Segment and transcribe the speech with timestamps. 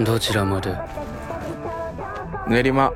[0.00, 0.76] どちらまで？
[2.48, 2.92] 練馬。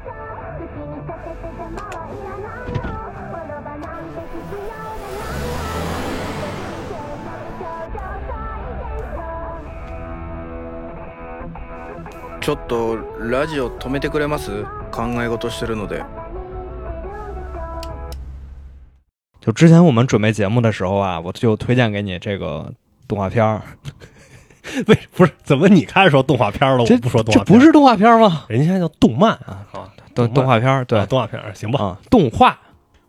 [12.40, 14.64] ちょっとラジオ止めてくれます？
[14.90, 16.04] 考え事してるので。
[19.40, 22.72] 就之前我们准备节目的时候啊，我就推荐给你这个
[23.06, 23.62] 动画片儿。
[24.86, 27.44] 为不是怎么你开始说动画片了，这我不说动画片？
[27.46, 28.44] 这不是动画片儿吗？
[28.48, 32.58] 人家现在叫动漫啊啊，动动画片儿，对啊动画片儿行吧啊，动画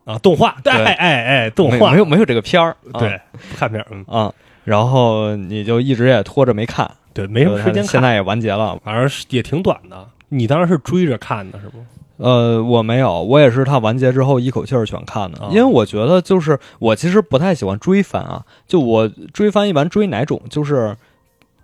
[0.06, 4.34] 啊，动画对对哎哎哎，动画没没有没有这个片儿，啊对不看片儿嗯啊，
[4.64, 8.78] 然后你就一直也拖着没看，对没什么时间看，现在也完结了。
[8.84, 10.08] 反正是也挺短的。
[10.30, 11.78] 你当时是追着看的是不？
[12.18, 20.96] 呃，我没有，我也是它完结之后一口气儿全看的，啊因为我觉得就是我其实不太喜欢追番啊，就我追番一般追哪种就是。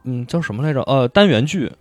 [0.06, 0.82] 嗯，叫什么来着？
[0.84, 1.72] 呃，单元剧，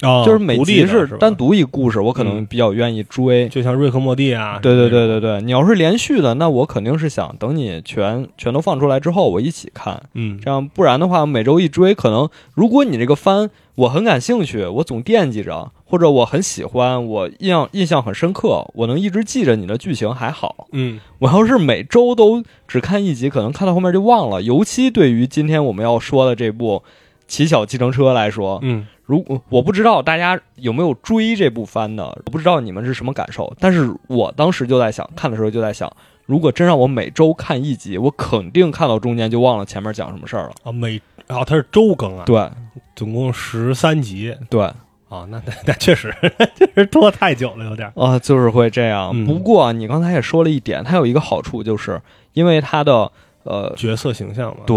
[0.00, 3.48] 啊就是每独立的集是吧单独一故事，我可能嗯比较愿意追。
[3.48, 10.02] 就像瑞克莫蒂啊，对对对对，对对，你要是连续的，那我肯定是想等你全全都放出来之后，我一起看。
[10.14, 20.66] 嗯，这样不然的话，每周一追，可能如果你这个番我很感兴趣，我总惦记着，或者我很喜欢，我印象印象很深刻，我能一直记着你的剧情还好。
[20.72, 24.42] 嗯我要是每周都只看一集，可能看到后面就忘了。
[24.42, 26.82] 尤其对于今天我们要说的这部
[27.26, 28.86] 《骑小计程车》来说，嗯。
[29.04, 35.90] 如果我不知道大家有没有追这部番的，我不知道你们是什么感受，但是我当时就在想，看的时候就在想，
[36.24, 40.52] 如果真让我每周看一集，我肯定看到中间就忘了前面讲什么事儿了。
[40.62, 42.48] 啊每啊它是周更啊，对。
[42.94, 44.34] 总共十三集。
[44.48, 44.62] 对。
[44.62, 46.14] 啊，那那 那确实
[46.54, 47.92] 确实拖太久了，有点儿。
[48.02, 49.10] 啊，就是会这样。
[49.12, 49.26] 嗯。
[49.26, 52.00] 不过啊你刚才也说了一点，它有一个好处，就是
[52.32, 53.10] 因为它的
[53.42, 54.62] 呃，角色形象嘛。
[54.64, 54.76] 对，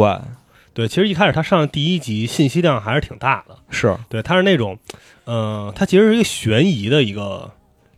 [0.76, 4.78] 对，其实一开始他上第一集信息量还是挺大的，是对，他是那种，
[5.26, 7.50] 嗯、他其实是一个悬疑的一个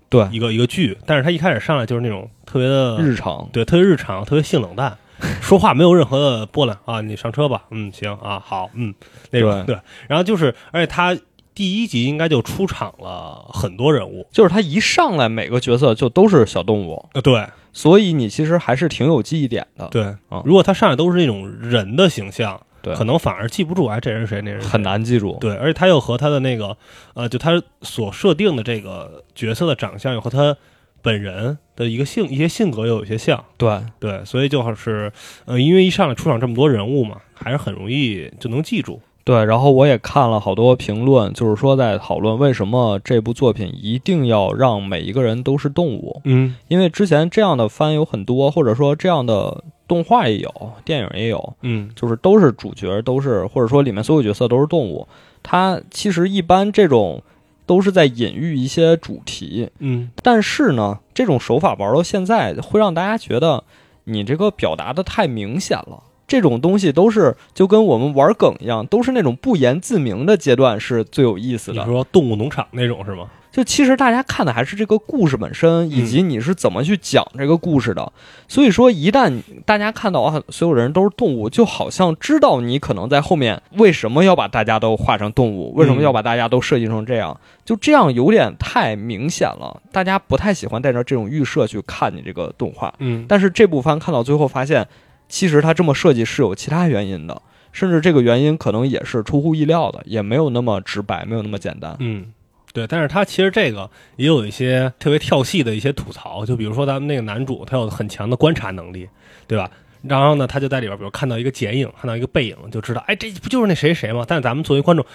[0.10, 4.96] 对一个一个剧，但是他一开始上来就是那种特别的日常，对，特别日常，特别性冷淡，
[5.42, 7.02] 说话没有任何的波澜啊。
[7.02, 8.94] 你上车吧，嗯，行啊，好，嗯，
[9.32, 9.82] 那种对对。
[10.08, 11.18] 然后就是，而且他
[11.56, 19.88] 第一集应该就出场了很多人物，就是他一上来每个角色就都是小动物，呃，对所以你其实还是挺有记忆点的。
[19.88, 20.44] 对啊。
[20.46, 24.88] 如果他上来都是那种人的形象，对可能反而记不住，哎，这人谁，那人谁很。
[24.88, 25.38] 难记住。
[25.42, 26.78] 对，而且他又和他的那个，
[27.14, 30.56] 呃，就他所设定的这个角色的长相，又和他
[31.02, 33.44] 本人的一个性一些性格又有些像。
[33.58, 35.12] 对对，所以就是，
[35.44, 39.02] 呃，因为一上来出场这么多人物嘛，还是很容易就能记住。
[39.28, 55.06] 对，然后我也看了好多评论，就是说在讨论为什么这部作品一定要让每一个人都是动物，嗯因为之前这样的番有很多，或者说这样的动画也有，电影也有，嗯就是都是主角，都是或者说里面所有角色都是动物。
[55.44, 57.22] 它其实一般这种
[57.66, 63.66] 都是在隐喻一些主题，嗯但是呢，这种手法玩到现在，会让大家觉得
[64.06, 66.04] 你这个表达的太明显了。
[66.28, 71.84] 这种东西都是就跟我们玩梗一样，都是那种不言自明的阶段是最有意思的。
[71.84, 73.28] 你说动物农场那种是吗？
[73.50, 78.12] 就其实大家看的还是这个故事本身，以及你是怎么去讲这个故事的。
[78.48, 89.82] 所以说，一旦大家看到啊，所有人都是动物，就好像知道你可能在后面为什么要把大家都画成动物，为什么要把大家都设计成这样，就这样有点太明显了。
[89.92, 92.94] 大家不太喜欢带着这种预设去看你这个动画。
[93.00, 94.88] 嗯但是这部番看到最后发现，
[95.30, 101.96] 其实它这么设计是有其他原因的，甚至这个原因可能也是出乎意料的，也没有那么直白，没有那么简单。
[102.00, 102.34] 嗯，
[102.74, 109.08] 对，但是他其实这个也有一些特别跳戏的一些吐槽，就比如说咱们那个男主，他有很强的观察能力，
[109.48, 109.70] 对吧？
[110.04, 114.24] 然后呢，他就在里边，比如看到一个剪影，看到一个背影，就知道，哎，这不就是那谁谁吗？
[114.28, 115.06] 但咱们作为观众，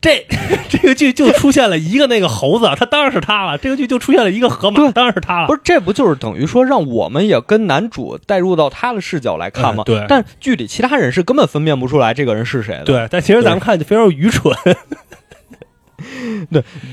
[0.00, 0.26] 这
[0.68, 5.46] 这个剧就出现了一个那个猴子，他当然是他了；这个剧就出现了一个河马，当然是他了。
[5.46, 9.84] 不是，这不就是等于说让我们也跟男主带入到他的视角来看吗？
[9.86, 12.84] 嗯对但剧里其他人是根本分辨不出来这个人是谁的。
[12.84, 14.54] 对，但其实咱们看就非常愚蠢。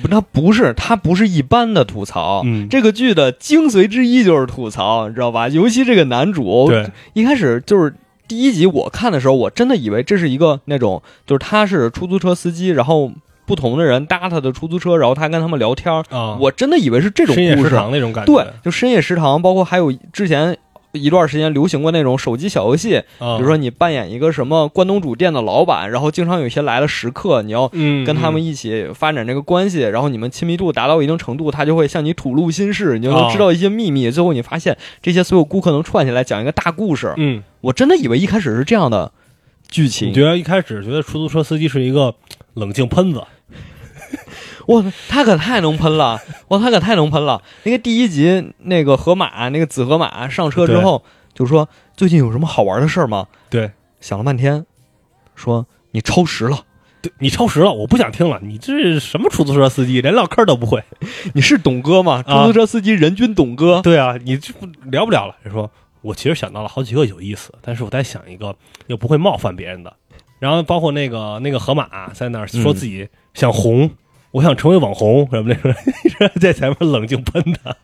[0.01, 2.41] 不，他不是，他不是一般的吐槽。
[2.45, 5.47] 嗯这个剧的精髓之一就是吐槽，你知道吧？
[5.47, 7.93] 尤其这个男主，对，一开始就是
[8.27, 13.11] 第一集我看的时候，我真的以为这是一个那种，就是他是出租车司机，然后
[13.45, 17.75] 不同的人搭他的出租车，然后他跟他们聊天儿，啊，我真的以为是这种深夜食故事。
[17.75, 18.33] 堂那种感觉。
[18.33, 20.57] 对，就深夜食堂，包括还有之前
[20.93, 34.09] 一段时间流行过那种手机小游戏，啊，比如说你扮演一个什么关东煮店的老板，然后经常有一些来了食客，你要嗯，跟他们一起发展这个关系，然后你们亲密度达到一定程度，他就会向你吐露心事，你就能知道一些秘密。
[34.09, 37.13] 最后你发现这些所有顾客能串起来讲一个大故事。
[37.17, 39.11] 嗯，我真的以为一开始是这样的
[39.69, 40.09] 剧情。
[40.09, 42.15] 你，觉得一开始觉得出租车司机是一个
[42.53, 43.21] 冷静喷子，
[44.67, 46.19] 哇，他可太能喷了！
[46.49, 47.41] 哇，他可太能喷了！
[47.63, 51.03] 那个第一集那个河马，那个紫河马上车之后
[51.33, 54.65] 就说：“最近有什么好玩的事儿吗对，？”想了半天，
[55.35, 56.65] 说：“你超时了，
[57.01, 58.39] 对你超时了，我不想听了。
[58.43, 60.83] 你这是什么出租车司机，连唠嗑都不会？
[61.33, 62.23] 你是董哥吗？
[62.27, 63.81] 啊出租车司机人均董哥。
[63.81, 65.35] 对啊，你这不聊不了了。
[65.43, 65.69] 人说，
[66.01, 68.55] 我其实想到了好几个有意思，但是我在想一个
[68.87, 69.93] 又不会冒犯别人的。
[70.39, 73.89] 然后包括那个那个河马在那儿说自己想红，
[74.31, 75.59] 我想成为网红什么的，
[76.39, 77.75] 在前面冷静喷他。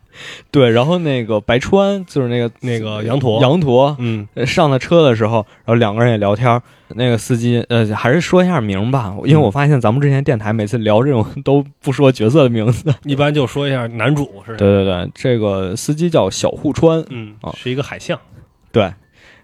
[0.50, 6.62] 对，然后那个白川就是那个那个羊驼，羊驼，嗯，呃上了车的时候，然后两个人也聊天儿。
[6.96, 12.94] 那个司机，呃，还是说一下名吧，因为我发现咱们之前电台每次聊这种都不说角色的名字。
[13.04, 14.58] 一般就说一下男主是谁。
[14.58, 18.20] 对对对，这个司机叫小户川，嗯啊，是一个海象
[18.70, 18.92] 对，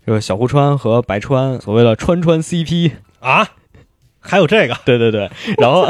[0.07, 2.93] 这个小户川和白川，所谓的川川 CP。
[3.19, 3.49] 啊，
[4.21, 5.89] 还有这个，对对对，然后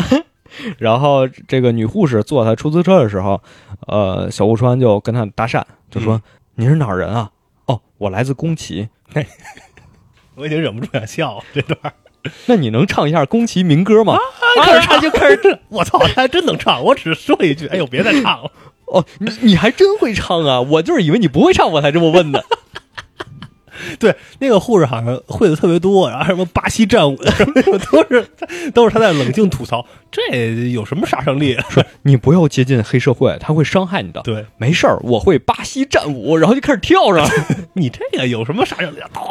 [0.79, 3.41] 然后这个女护士坐他出租车的时候，
[3.87, 6.21] 呃，小户川就跟他搭讪，就说
[6.57, 7.31] ：“你是哪儿人啊？”
[7.67, 8.89] 哦，我来自宫崎。
[10.37, 11.79] 我已经忍不住想笑了这段。
[12.47, 14.19] 那你能唱一下宫崎民歌吗？
[14.63, 16.83] 开始唱就开始，我操，他还真能唱！
[16.85, 18.51] 我只是说一句，哎呦，别再唱了。
[18.87, 20.61] 哦，你你还真会唱啊！
[20.61, 22.45] 我就是以为你不会唱，我才这么问的。
[23.99, 28.27] 对，那个护士好像会的特别多，然后什么巴西战舞什么，都是
[28.75, 31.57] 都是他在冷静吐槽，这有什么杀伤力？
[31.71, 34.21] 说你不要接近黑社会，他会伤害你的。
[34.23, 37.29] 对没事儿，我会巴西战舞，然后就开始跳上。
[37.75, 38.99] 你这个有什么杀伤力？
[39.13, 39.25] 当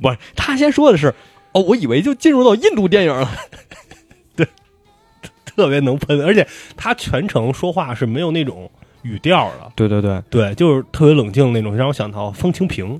[0.00, 1.14] 不是，他先说的是，
[1.52, 3.30] 哦，我以为就进入到印度电影了。
[4.36, 4.46] 对
[5.44, 6.46] 特别能喷，而且
[6.76, 8.70] 他全程说话是没有那种
[9.02, 12.98] 语调的，对对对，对，就是特别冷静那种，让我想到方清平。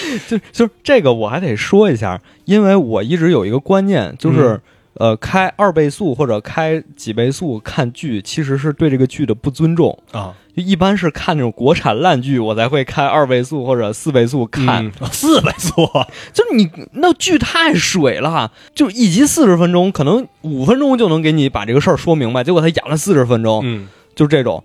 [0.28, 4.60] 就就是这个我还得说一下，因为我一直有一个观念，就是、
[4.94, 9.98] 呃，开二倍速或者开几倍速看剧，其实是对这个剧的不尊重。
[10.12, 14.84] 啊，就一般是看那种国产烂剧，我才会开二倍速或者四倍速看。
[14.84, 15.72] 嗯四倍速，
[16.32, 24.62] 就是你那剧太水了，就一集四十分钟，可能五分钟就能给你把这个事儿说明白，结果他演了四十分钟，嗯，就这种。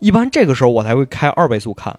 [0.00, 1.98] 一般这个时候我才会开二倍速看，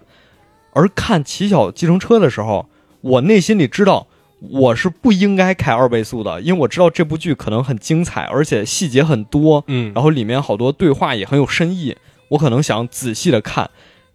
[0.76, 2.68] 而看《骑小计程车》的时候，
[3.00, 4.06] 我内心里知道
[4.40, 11.96] 我是不应该开二倍速的，因为我知道这部剧可能很精彩，而且细节很多，嗯，然后里面好多对话也很有深意，
[12.28, 13.70] 我可能想仔细的看，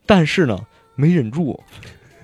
[0.05, 0.59] 但是呢，
[0.93, 1.63] 没忍住，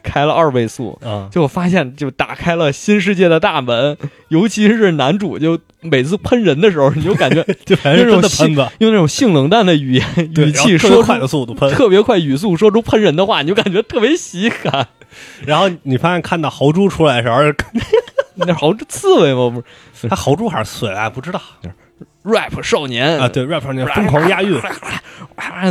[0.07, 3.97] 开了二倍速，嗯，结果发现就打开了新世界的大门，
[4.29, 8.21] 尤其是男主就每次喷人的时候，你就感觉 就用
[8.91, 14.87] 那种性冷淡的语言语气然后特别说快的速度喷，特别快语速说出喷人的话，你就感觉特别喜感。
[15.45, 17.41] 然后你发现看到豪猪出来的时候，
[18.35, 19.49] 那豪猪刺猬吗？
[19.49, 19.63] 不
[19.93, 20.07] 是。
[20.07, 21.41] 他豪猪还是刺猬，哎，不知道。
[22.23, 23.17] Rap 少年。
[23.17, 24.59] 啊，对，rap 少年疯狂押韵，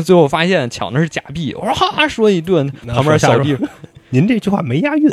[0.03, 3.56] 最后发现抢的是假币，我说哈说一顿，旁边下小弟
[4.11, 5.11] 您这句话没押韵，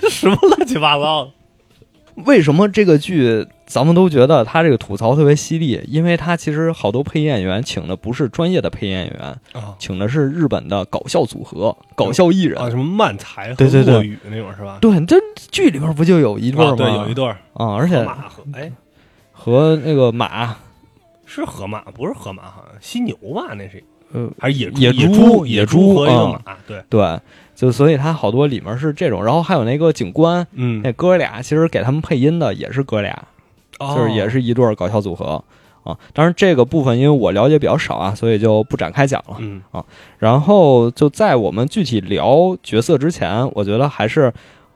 [0.00, 1.30] 这 什么乱七八糟？
[2.26, 5.80] 为什么这个剧咱们都觉得他这个吐槽特别犀利？
[5.88, 9.20] 因为他其实好多配音演员请的不是专业的配音演员，
[9.52, 12.60] 啊请的是日本的搞笑组合、搞笑艺人。
[12.60, 14.76] 啊，什么漫才和对对对落语那种是吧？
[14.80, 15.16] 对，这
[15.50, 16.72] 剧里边不就有一对儿吗？
[16.72, 18.72] 啊对，有一对儿啊，而且河马和哎
[19.32, 20.54] 和那个马，
[21.24, 23.54] 是河马，不是河马，好像犀牛吧？
[23.54, 26.56] 那是呃，还是野野猪猪野野猪和一个啊马？
[26.66, 27.20] 对，对，
[27.54, 33.26] 就所以它好多里面是这种，然后还有那个警官，嗯，那哥俩其实给他们配音的也是哥俩，
[33.78, 35.42] 就是也哦是一对儿搞笑组合
[35.84, 35.96] 啊。
[36.12, 39.36] 当然这个部分因为我了解比较少啊，所以就不展开讲了。
[39.40, 39.62] 嗯
[40.18, 44.32] 然后就在我们具体聊角色之前，我觉得还是。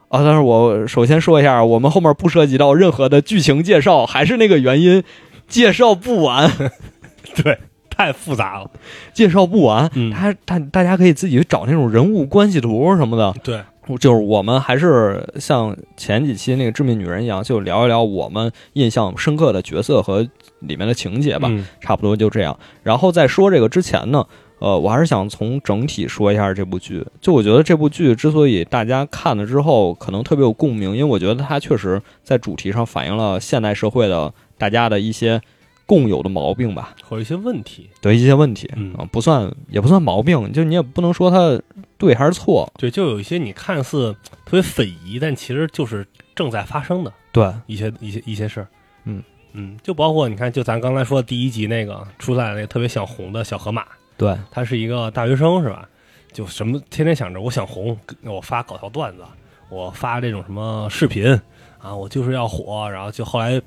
[0.09, 5.02] 啊，但是我首先说一下，我们后面不涉及到任何的剧情介绍，还是那个原因，
[5.49, 6.49] 介绍不完，
[7.43, 7.59] 对，
[7.97, 8.71] 太复杂了。
[9.12, 9.91] 介绍不完。
[9.95, 13.61] 嗯他他大家可以自己去找那种人物关系图什么的，对，
[13.99, 20.26] 就是我们还是像前几期那个致命女人一样，就聊一聊我们印象深刻的角色和
[20.61, 22.59] 里面的情节吧，嗯差不多就这样。
[22.83, 24.25] 然后在说这个之前呢，
[24.59, 27.05] 呃，我还是想从整体说一下这部剧。
[27.21, 35.41] 就我觉得这部剧之所以大家看了之后可能特别有共鸣，因为我觉得它确实在主题上反映了现代社会的大家的一些
[35.87, 38.93] 共有的毛病吧，或者一些问题，对一些问题嗯。
[38.95, 41.59] 啊，不算也不算毛病，就你也不能说它
[41.97, 44.12] 对还是错，对，就有一些你看似
[44.45, 48.69] 特别匪夷，但其实就是正在发生的对，一些一些一些事儿。
[49.05, 49.23] 嗯。
[49.59, 53.87] 嗯，就包括你看，就咱刚才说的第一集那个出来那个特别想红的小河马，
[54.19, 55.88] 对，他是一个大学生是吧？
[56.31, 59.25] 就什么天天想着我想红，我发搞笑段子，
[59.71, 61.40] 我发这种什么视频
[61.78, 63.59] 啊，我就是要火，然后就后来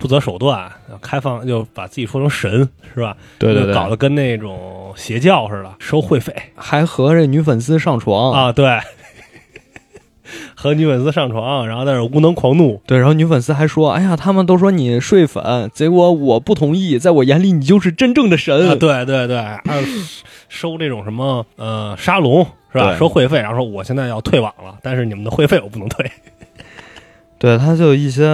[0.00, 3.14] 不择手段，开放就把自己说成神，是吧？
[3.38, 8.80] 对对对，搞得跟那种邪教似的，收会费还和这女粉丝上床，啊，对，
[10.56, 18.70] 和女粉丝上床，然后在那无能狂怒，对，然后女粉丝还说：“哎呀，他们都说你睡粉，结果我不同意，在我眼里你就是真正的神。
[18.70, 19.44] 啊，对对对，
[20.48, 22.96] 收这种什么呃沙龙是吧？
[22.96, 26.10] 收会费，然后说我现在要退网了，但是你们的会费我不能退。
[27.40, 28.26] 对，他就有一些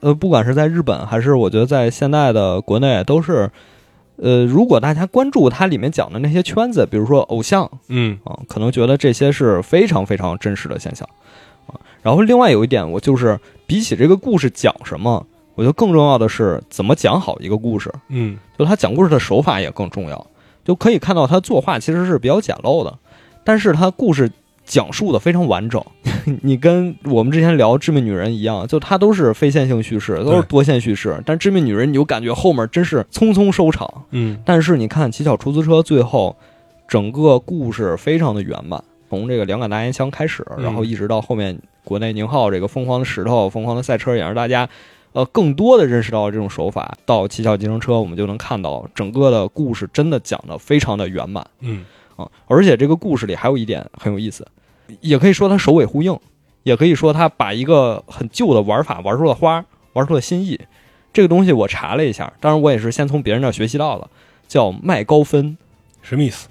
[0.00, 3.50] 呃，不管是在日本还是我觉得在现在的国内，都是
[4.16, 11.06] 呃，如果大家关注它里面讲的那些圈子，比如说偶像嗯啊，可能觉得这些是非常非常真实的现象
[11.66, 11.76] 啊。
[12.00, 17.92] 然后另外有一点，我就是比起这个故事讲什么，我觉得更重要的是怎么讲好一个故事。
[18.08, 20.26] 嗯就他讲故事的手法也更重要，
[20.64, 22.98] 就可以看到他作画其实是比较简陋的，
[23.44, 24.32] 但是他故事
[24.64, 25.84] 讲述的非常完整。
[26.42, 34.04] 你跟我们之前聊《致命女人》一样，就它都是非线性叙事，都是多线叙事，但《致命女人》你就感觉后面真是匆匆收场。
[34.10, 36.36] 嗯但是你看《乞巧出租车》最后
[36.88, 44.68] 整个故事非常的圆满，从这个两杆大烟枪开始，嗯然后一直到后面国内宁浩这个疯狂的石头、疯狂的赛车，也让大家
[45.12, 46.96] 呃更多的认识到这种手法。
[47.04, 51.84] 到《七巧计程车》，我们就能看到整个的故事真的讲的非常的圆满嗯
[52.16, 52.28] 啊！
[52.46, 54.46] 而且这个故事里还有一点很有意思，
[55.00, 56.18] 也可以说它首尾呼应，
[56.62, 60.60] 也可以说它把一个很旧的玩法玩出了花，玩出了新意。
[61.12, 64.08] 这个东西我查了一下，当然我也是先从别人那儿学习到的，
[64.46, 65.56] 叫麦高芬。
[66.02, 66.48] 什么意思？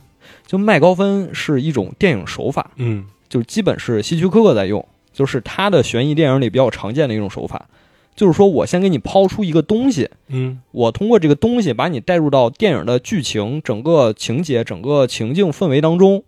[0.48, 7.68] 就麦高芬是一种电影手法，嗯就基本是希区柯克在用，就是他的悬疑电影里比较常见的一种手法。
[8.16, 16.24] 就是说我先给你抛出一个东西，嗯我通过这个东西把你带入到电影的剧情、整个情节、整个情境氛围当中，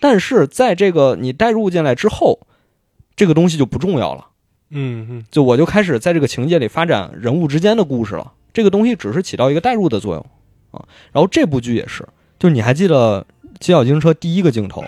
[0.00, 2.40] 但是在这个你带入进来之后，
[3.14, 4.26] 这个东西就不重要了。
[4.70, 8.32] 嗯嗯就我就开始在这个情节里发展人物之间的故事了。
[8.52, 10.26] 这个东西只是起到一个代入的作用
[10.72, 10.84] 啊。
[11.12, 12.06] 然后这部剧也是，
[12.38, 13.24] 就你还记得
[13.60, 14.84] 《七小京车》第一个镜头，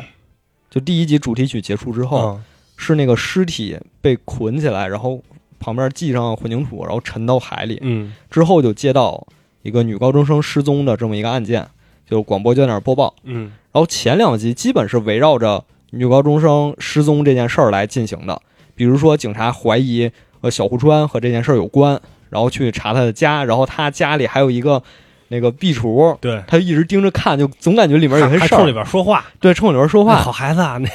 [0.71, 2.41] 就第一集主题曲结束之后，哦
[2.77, 5.21] 是那个尸体被捆起来，然后
[5.59, 7.79] 旁边系上混凝土，然后沉到海里。
[7.83, 9.27] 嗯之后就接到
[9.63, 11.69] 一个女高中生失踪的这么一个案件，
[12.09, 13.15] 就广播就在那儿播报。
[13.25, 13.53] 嗯。
[13.73, 18.41] 然后前两集基本是围绕着女高中生失踪这件事儿来进行的，
[18.75, 20.11] 比如说警察怀疑
[20.41, 22.01] 呃小户川和这件事儿有关，
[22.31, 24.83] 然后去查他的家，然后他家里还有一个
[25.29, 30.89] 那个壁橱，对，他就一直盯着看，就总感觉里面有些事儿冲里，边说话，对，冲里边说话，好孩子啊，那。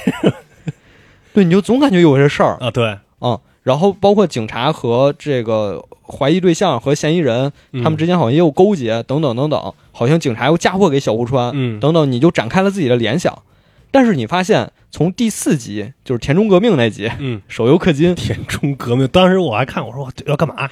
[1.34, 7.52] 对，你就总感觉有些事儿 啊对，啊、然后包括警察和这个怀疑对象和嫌疑人，
[7.84, 13.42] 他们之间好像也有勾结，等等等等，好像警察又嫁祸给小户川，嗯等等，你就展开了自己的联想。
[13.90, 20.70] 但是你发现，从第四集就是田中革命那集，嗯，手游氪金，田中革命，当时我还看，我说我要干嘛？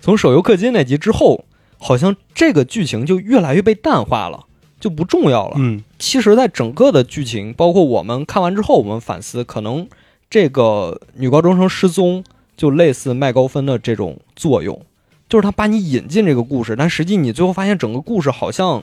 [0.00, 1.44] 从手游氪金那集之后，
[1.78, 4.44] 好像这个剧情就越来越被淡化了，
[4.78, 5.56] 就不重要了。
[5.58, 9.88] 嗯其实，在整个的剧情，包括我们看完之后，我们反思，可能
[10.30, 12.24] 这个女高中生失踪
[12.56, 14.80] 就类似麦高芬的这种作用，
[15.28, 18.82] 就是他把你引进这个故事，但实际你最后发现整个故事好像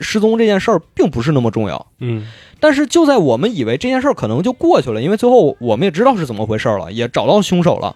[0.00, 1.86] 失踪这件事儿并不是那么重要。
[2.00, 2.26] 嗯
[2.58, 7.94] 但是就在我们以为这件事儿可能就过去了，因为最后我们也知道是怎么回事了，也找到凶手了，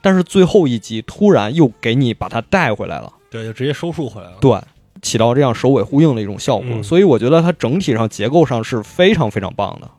[0.00, 3.12] 但是最后一集突然又给你把它带回来了。
[3.30, 4.36] 对，就直接收束回来了。
[4.40, 4.58] 对，
[5.02, 6.66] 起到这样首尾呼应的一种效果。
[6.70, 9.90] 嗯所以我觉得它整体上结构上是非常非常棒的。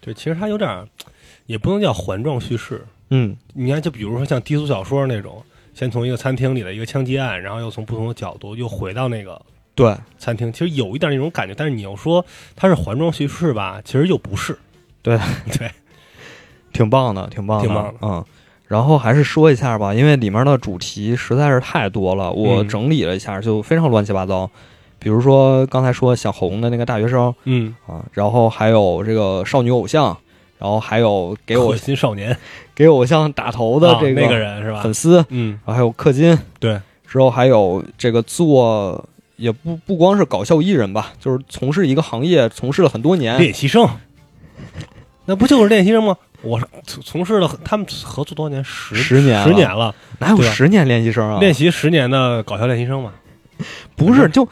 [0.00, 0.88] 对，其实它有点儿，
[1.50, 2.86] 也不能叫环状叙事。
[3.08, 5.42] 嗯，你看，就比如说像低俗小说那种，
[5.74, 9.42] 先从一个餐厅里的一个枪击案，然后又从不同的角度又回到那个
[9.74, 11.54] 对，餐厅，其实有一点那种感觉。
[11.56, 14.56] 但是你要说它是环状叙事吧，其实又不是。
[15.02, 15.18] 对
[15.58, 15.68] 对，
[16.72, 18.24] 挺棒的，挺棒的，挺棒的嗯。
[18.68, 24.48] 然后还是说一下吧，因为里面的主题实在是太多了，我嗯整理了一下，就非常乱七八糟。
[25.00, 30.16] 比如说刚才说小红的那个大学生嗯，啊，然后还有这个少女偶像，
[30.60, 32.36] 然后还有给我恶心少年
[32.74, 34.92] 给偶像打头的啊这那个人是吧粉？
[34.92, 39.02] 丝，嗯，然后还有氪金，对，之后还有这个做
[39.36, 43.38] 也不不光是搞笑艺人吧，就是从事一个行业，从事了很多年。
[43.38, 43.88] 练习生，
[45.24, 46.14] 那不就是练习生吗？
[46.42, 48.62] 我从从事了他们合作多少年？
[48.62, 51.40] 十十年十年了，哪有十年练习生啊？
[51.40, 53.12] 练习十年的搞笑练习生嘛。
[53.96, 54.46] 不是就。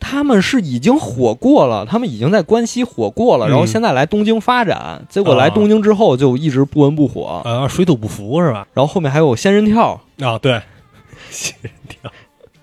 [0.00, 3.50] 他们是已经火过了，他们已经在关西火过了，嗯。
[3.50, 8.66] 然后现在来东京发展，结果来啊东京之后就一直不温不火，呃，水土不服是吧？
[8.74, 10.00] 然后后面还有仙人跳。
[10.20, 10.60] 啊，对，
[11.30, 12.10] 仙人跳。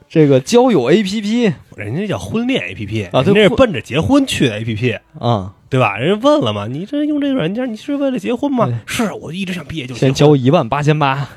[0.08, 5.98] 这个交友 APP 人家叫婚恋 A P P 啊对人家是奔着结婚去的 A P P，啊、对吧？
[5.98, 8.66] 人家问了嘛，你这用这个软件，你是为了结婚吗？
[8.66, 8.76] 对？
[8.86, 10.14] 是我一直想毕业就先。
[10.14, 11.32] 交一万八千八，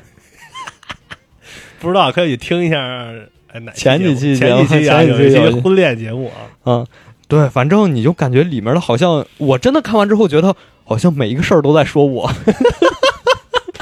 [1.81, 2.77] 不知道可以听一下，
[3.73, 6.85] 前几期节前几期啊，前几有一期婚恋节目啊，嗯，
[7.27, 12.31] 对，反正你就感觉里面的好像，我真的看完之后觉得，好像每一个事儿都在说我，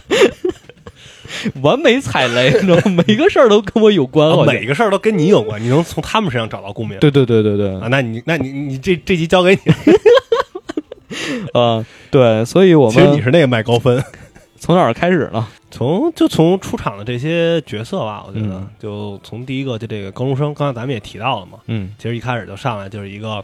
[1.62, 3.04] 完美踩雷，你知道吗？
[3.08, 6.98] 每一个事儿都跟我有关，每个事儿都跟你有关，你能从他们身上找到共鸣。
[7.00, 9.62] 对对对对对，啊，那你那你你这这集交给你，
[11.60, 14.04] 啊，对，所以我们其实你是那个卖高分。
[14.60, 15.48] 从哪儿开始呢？
[15.70, 23.44] 从就从出场的这些角色吧，我觉得、嗯就从第一个就这个高中生，刚才咱们也提到了嘛，嗯，其实一开始就上来就是一个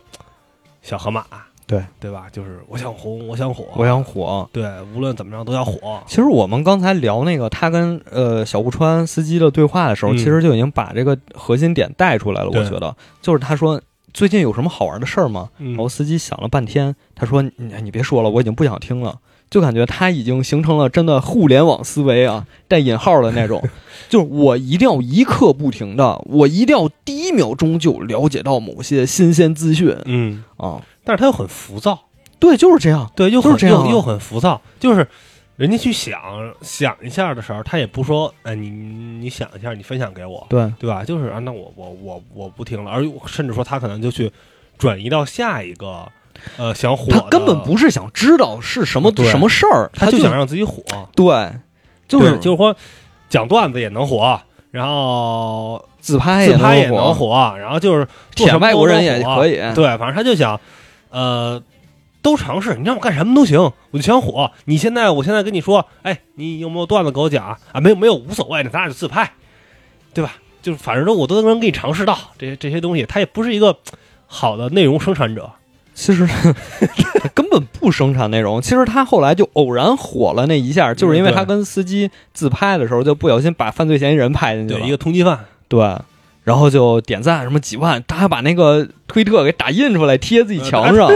[0.82, 1.26] 小河马，
[1.68, 2.28] 对对吧？
[2.32, 4.48] 就是我想红，我想火，我想火。
[4.52, 4.66] 对，
[4.96, 6.02] 无论怎么着都要火。
[6.08, 12.50] 其实我们刚才聊那个他跟呃小布川司机的对话的时候，嗯其实就已经把这个核心点带出来了。
[12.50, 13.82] 我觉得就是他说
[14.14, 15.50] 最近有什么好玩的事儿吗？
[15.58, 19.20] 嗯然后司机想了半天，他说：“你你别说了，我已经不想听了。”
[19.54, 23.62] 就感觉他已经形成了真的互联网思维啊，带引号的那种，
[24.10, 30.82] 就是我一定要一刻不停的，我一定要第一秒钟就了解到某些新鲜资讯嗯，啊。
[31.04, 32.06] 但是他又很浮躁，
[32.40, 33.12] 对，就是这样。
[33.16, 35.08] 对，又是这样又很浮躁，就是
[35.56, 36.20] 人家去想
[36.64, 41.04] 想一下的时候，他也不说，哎，你你想一下，你分享给我，对，对吧？
[41.04, 44.32] 就是啊，那我我我我不听了，而甚至说他可能就去
[44.80, 46.12] 转移到下一个
[46.58, 50.84] 呃想火，他根本不是想知道是什么对什么事儿，他就想让自己火，
[51.16, 51.52] 对，
[52.08, 52.76] 就是就是说
[53.30, 54.40] 讲段子也能火，
[54.72, 59.56] 然后自拍自拍也能能火，然后就是做舔外国人也可以。
[59.74, 60.60] 对，反正他就想，
[61.10, 61.62] 呃，
[62.22, 63.60] 都尝试，你让我干什么都行，
[63.92, 64.52] 我就想火。
[64.66, 67.80] 你现在，我现在跟你说，哎，你有没有段子给我讲啊？
[67.80, 69.32] 没有，没有，无所谓的，咱俩就自拍，
[70.14, 70.34] 对吧？
[70.62, 73.78] 就是反正我都能给你尝试到这些这些东西，他也不是一个
[74.28, 75.52] 好的内容生产者。
[75.94, 76.28] 其实
[77.34, 78.62] 根本不生产内容。
[78.62, 84.88] 其实他后来就偶然火了那一下，就是因为他跟司机自拍的时候，就不小心把犯罪嫌疑人拍进去对，了。
[84.88, 85.80] 一个通缉犯，对，
[86.44, 91.12] 然后就点赞什么几万，他还把那个推特给打印出来贴自己墙上，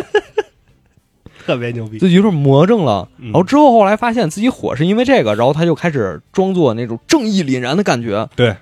[1.45, 1.97] 特别牛逼。
[1.97, 3.07] 就有点魔怔了。
[3.17, 8.27] 嗯然后之后后来发现自己火是因为这个，然后他就开始装作那种正义凛然的感觉。
[8.35, 8.55] 对，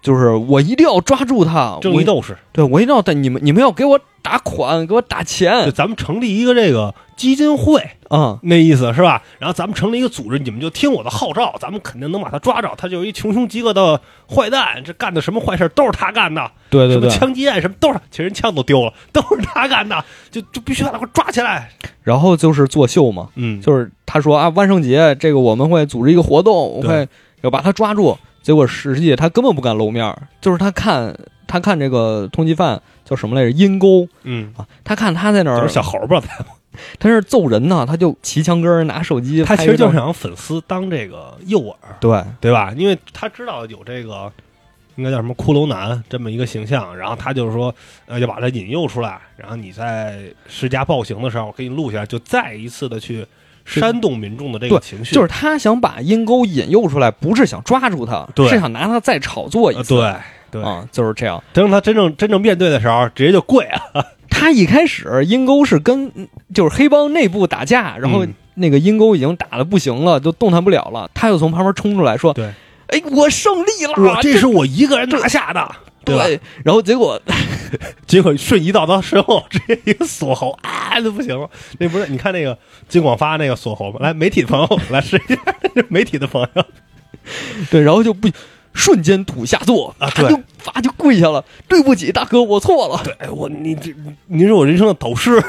[0.00, 9.20] 就是我一定要抓住他，我正义斗士，对我一定要带你们，你们要给我打款，给我打就钱咱们成立一个这个基金会，啊、那意思是吧？
[9.40, 12.72] 然后咱们成立一个组织，你们就听我的号召，咱们肯定能把他抓着。
[12.76, 14.00] 他就是一穷凶极恶的
[14.32, 17.10] 坏蛋，这干的什么坏事都是他干的，对对对。
[17.10, 21.70] 枪击案什么都是，其实人枪都丢了，都是他干的，就就必须把他给我抓起来。
[22.04, 27.08] 然后就是作秀嘛，嗯就是他说啊，万圣节这个我们会组织一个活动，我对会
[27.40, 28.16] 要把他抓住。
[28.42, 34.08] 结果实际他根本不敢露面儿，就是他看他看这个通缉犯叫什么来着，阴沟。
[34.22, 36.22] 嗯，啊，他看他在那儿就是小猴吧，
[36.98, 42.24] 他是揍人呢，他就骑墙根儿拿手机他其实就是想粉丝当这个诱饵，对。
[42.40, 42.72] 对吧？
[42.76, 44.32] 因为他知道有这个。
[44.96, 47.72] 应该叫什么骷髅男这么一个形象，然后他就是说，
[48.06, 53.24] 呃，要把他引诱出来，然后你在施加暴行的时候，我给你录下来，就再一次的去
[53.68, 60.14] 煽动民众的这个情绪，就是他想把阴沟引诱出来，不是想抓住他，是想拿他再炒作一呃次，对
[60.50, 61.42] 对，啊，就是这样。
[61.52, 64.06] 等他真正真正面对的时候，直接就跪了！
[64.30, 66.10] 他一开始阴沟是跟
[66.54, 72.46] 就是黑帮内部打架，然后嗯那个阴沟已经打的不行了，就动弹不了了，他又从旁边冲出来说：“对，
[72.88, 74.02] 哎，我胜利了！
[74.02, 75.70] 我这是我一个人拿下的，
[76.08, 76.24] 对吧？
[76.24, 77.20] 对。”然后结果
[78.06, 81.48] 结果瞬移到他身后，直接一个锁喉啊，就不行了。
[81.78, 82.56] 那不是你看那个
[82.88, 83.98] 金广发那个锁喉吗？
[84.00, 85.40] 来，媒体的朋友来试一下，
[85.88, 86.64] 媒体的朋友，
[87.70, 88.28] 对，然后就不
[88.72, 93.02] 瞬间土下坐啊对他就啪就跪下了，对不起，大哥，我错了。
[93.04, 93.94] 对哎我你这
[94.26, 95.42] 您是我人生的导师。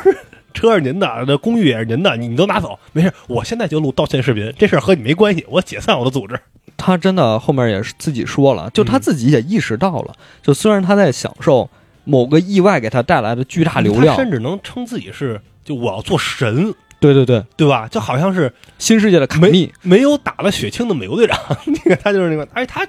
[0.60, 6.38] 车是您的，那公寓也是您的，你你都拿走，没事，我现在就录道歉视频，这事儿和你没关系，我解散我的组织。
[6.78, 11.70] 他真的后面也是自己说了，就他嗯自己也意识到了，就虽然他在享受
[12.04, 14.16] 某个意外给他带来的巨大流量。
[14.16, 17.88] 他，甚至能称自己是就我要做神，对对对，对吧？
[17.88, 22.88] 就好像是新世界的卡密，没有打了血清的美国队长， 那个他就是那个，而且他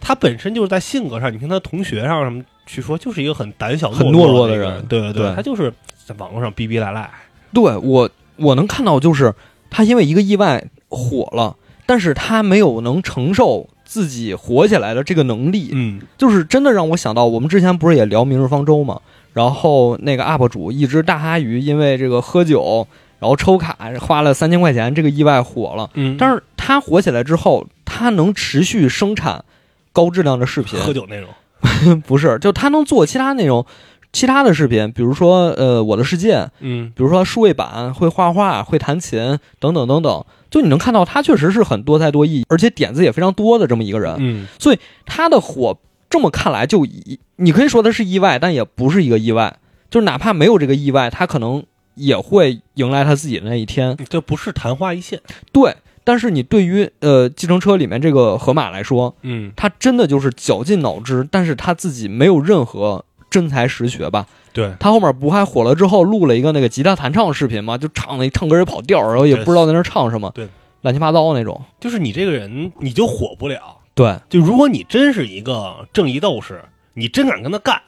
[0.00, 4.84] 他本身就是在性格上，你听他同学上什么去说，就是一个很胆小、很懦懦弱的人。
[4.86, 5.34] 对对对。
[5.34, 5.72] 他就是
[6.08, 7.10] 在网络上逼逼赖赖。
[7.52, 9.34] 对我我能看到，就是
[9.68, 18.98] 他因为一个意外火了，但是他没有能承受自己火起来的这个能力，嗯，就是真的让我想到，我们之前不是也聊《明日方舟》嘛？
[19.34, 22.86] 然后那个 UP 主一只大哈鱼因为这个喝酒，
[23.18, 25.90] 然后抽卡花了三千块钱，这个意外火了。
[25.94, 29.44] 嗯但是他火起来之后，他能持续生产
[29.92, 33.64] 高质量的视频，喝酒内容， 不是，就他能做其他内容，
[34.12, 44.16] 其他的视频，比如说呃我的世界，嗯比如说数位板会画画、会弹琴等等等等，就你能看到他确实是很多才多艺，而且点子也非常多的这么一个人。
[44.18, 45.78] 嗯所以他的火
[46.10, 49.58] 这么看来就一，你可以说他是意外，但也不是一个意外。
[49.90, 51.62] 就是哪怕没有这个意外，他可能
[51.94, 53.96] 也会迎来他自己的那一天。
[54.08, 55.20] 这不是昙花一现。
[55.52, 64.26] 对，但是你对于呃计程车里面这个河马来说，嗯，他真的就是绞尽脑汁，但是他自己没有任何真才实学吧。
[64.52, 67.78] 对，他后面不还火了之后录了一个那个吉他弹唱视频吗？
[67.78, 70.48] 就唱那唱歌也跑调，然后也不知道在那唱什么，对，
[70.82, 71.62] 乱七八糟那种。
[71.78, 73.78] 就是你这个人你就火不了。
[73.94, 76.62] 对，就如果你真是一个正义斗士，
[76.94, 77.80] 你真敢跟他干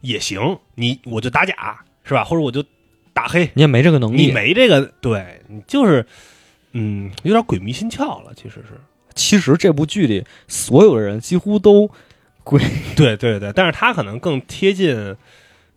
[0.00, 2.24] 也行，你我就打假是吧？
[2.24, 2.64] 或者我就
[3.12, 4.26] 打黑，你也没这个能力。
[4.26, 6.06] 你没这个，对你就是
[6.72, 8.80] 嗯有点鬼迷心窍了，其实是。
[9.14, 11.90] 其实这部剧里所有的人几乎都
[12.96, 15.16] 对对对，但是他可能更贴近，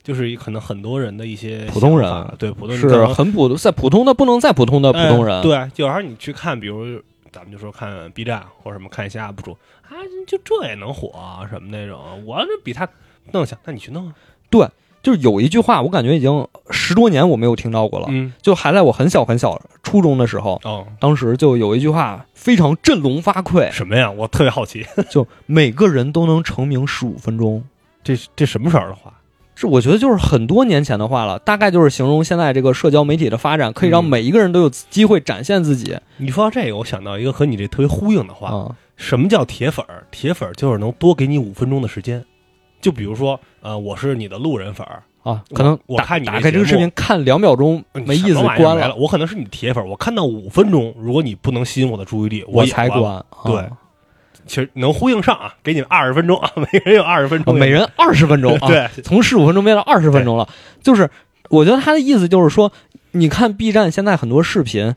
[0.04, 5.38] 就是可能很多人的一些普通人对普通人是很普通，在普通的不能再普通的普通人。
[5.38, 7.02] 哎对，就好像你去看，比如
[7.32, 9.92] 咱们就说看 B 站或者什么看一些 UP 主啊，
[10.28, 12.88] 就这也能火啊什么那种，我这比他
[13.32, 14.16] 弄强，那你去弄啊。
[15.06, 24.10] 就是有一句话，我感觉已经十多年我没有听到过了，嗯，就还在我很小很小初中的时候，哦，当时就有一句话非常振聋发聩，什么呀？
[24.10, 27.64] 我特别好奇， 就每个人都能成名十五分钟。
[28.04, 29.14] 这这什么时候的话？
[29.58, 38.76] 是我觉得就是很多年前的话了，大概就是形容现在这个社交媒体的发展，可以让嗯每一个人都有机会展现自己你说到这个，我想到一个和你这特别呼应的话，啊。
[38.98, 40.04] 什么叫铁粉儿？
[40.10, 42.24] 铁粉儿就是能多给你五分钟的时间。
[42.82, 48.96] 就比如说，呃，我是你的路人粉儿，啊，可能打我看打开这个视频看两秒钟没意思关了。
[48.96, 52.66] 我可能是你的铁粉儿，我看到五分钟，如果你不能吸引我的注意力，我。
[52.66, 53.24] 才关。
[53.46, 53.70] 对啊
[54.48, 60.48] 其实能呼应上啊，给你们二十分钟啊，每个人有二十分钟，啊每人二十分钟啊，对，从十五分钟变到二十分钟了。
[60.84, 61.10] 就是
[61.50, 62.72] 我觉得他的意思就是说，
[63.14, 64.94] 你看 B 站现在很多视频，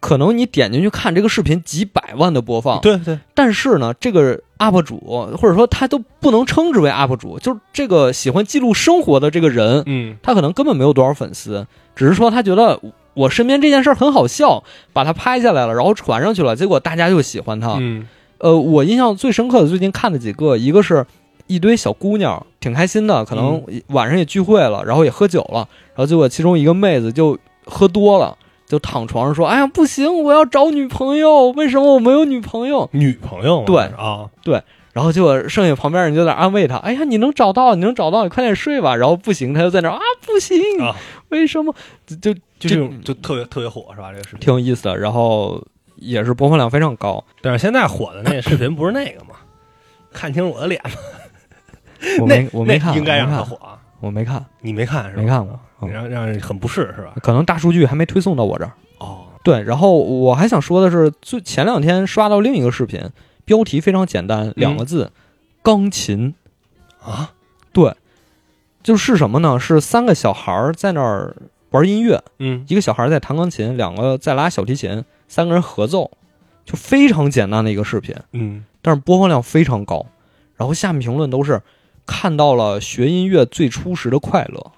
[0.00, 4.98] 可能你点进去看这个视频几百万的播放，对对，但是呢，这个 UP 主
[5.36, 10.16] 或者说他都不能称之为 UP 主，就是这个喜欢记录生活的这个人，嗯。
[10.22, 12.80] 他可能根本没有多少粉丝，只是说他觉得
[13.14, 17.76] 我身边这件事儿很好笑，把它拍下来了，然后传上去了，结果大家就喜欢他。
[17.80, 18.06] 嗯。
[18.38, 21.06] 呃，我印象最深刻的最近看的几个，一个是
[21.46, 40.96] 一堆小姑娘，挺开心的，可能晚上也聚会了，然后也喝酒了，然后结果其中一个妹子就喝多了，就躺床上说：“哎呀，不行，我要找女朋友，为什么我没有女朋友女朋友对啊，？”对然后结果剩下旁边人就在安慰他：“哎呀，你能找到，你能找到，你快点睡吧。”然后不行，他就在那啊，不行，啊
[41.28, 41.74] 为什么？
[42.06, 44.10] 就就就这种就特别特别火是吧？
[44.10, 45.62] 这个视频，挺有意思的，然后
[45.96, 47.22] 也是播放量非常高。
[47.42, 49.34] 但是现在火的那个视频不是那个吗？
[50.12, 50.80] 看清我的脸，
[52.20, 53.78] 我那没我没看，那应该让他火啊！
[54.00, 55.22] 我没看，你没看是吧？
[55.22, 57.14] 没看过，嗯让让人很不适是吧？
[57.22, 58.72] 可能大数据还没推送到我这儿。
[58.98, 63.10] 哦，对，然后我还想说的是，最前两天刷到另一个视频，
[63.44, 65.12] 标题非常简单，两个字：
[65.62, 66.34] 钢琴。
[67.02, 67.32] 啊，
[67.72, 67.94] 对，
[68.82, 69.60] 就是什么呢？
[69.60, 71.36] 是三个小孩儿在那儿
[71.70, 76.10] 玩音乐，嗯一个小孩在弹钢琴，两个在拉小提琴，三个人合奏，
[76.64, 80.06] 就非常简单的一个视频，嗯，但是播放量非常高。
[80.56, 81.60] 然后下面评论都是
[82.06, 84.72] 看到了学音乐最初时的快乐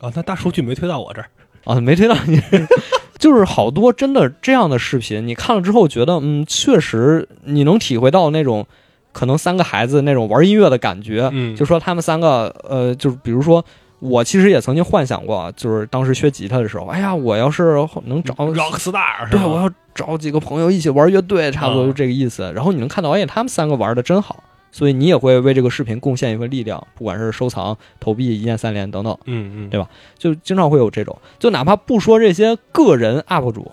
[0.00, 1.28] 啊，那大数据没推到我这儿，
[1.64, 2.40] 啊，没推到你。
[3.18, 8.64] 就是好多真的这样的视频，你看了之后觉得，嗯，确实你能体会到那种
[9.12, 11.28] 可能三个孩子那种玩音乐的感觉。
[11.32, 13.64] 嗯就说他们三个，呃，就是比如说，
[13.98, 22.52] 我其实也曾经幻想过，就是当时学吉他的时候，哎呀，我要是能找 rock star 对，我要找几个朋友一起玩乐队，差不多啊就这个意思。
[22.54, 29.88] 然后你能看到，哎，他们三个玩的真好，所以你也会为这个视频贡献一份力量，不管是收藏、投币、一键三连等等，嗯嗯，对吧？
[30.16, 31.18] 就经常会有这种。
[31.38, 33.70] 就哪怕不说这些个人 UP 主，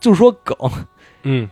[0.00, 0.56] 就说梗，
[1.22, 1.48] 嗯，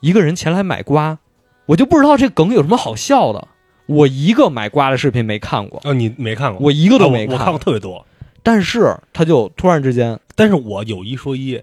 [0.00, 1.18] 一个人前来买瓜，
[1.66, 3.48] 我就不知道这梗有什么好笑的。
[3.86, 6.66] 我一个买瓜的视频没看过，哦，你没看过？
[6.66, 8.04] 我一个都没啊我我看过特别多，
[8.42, 11.62] 但是他就突然之间，但是我有一说一，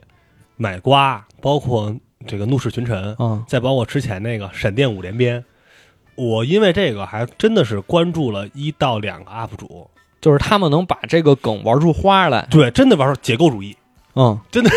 [0.58, 5.46] 买瓜包括这个怒视群臣，嗯，再包括之前那个闪电五连鞭，
[6.16, 9.88] 我因为这个还真的是关注了一到两个 UP 主，
[10.22, 13.76] 就是他们能把这个梗玩出花来，对，真的玩出解构主义，
[14.16, 14.72] 嗯，真的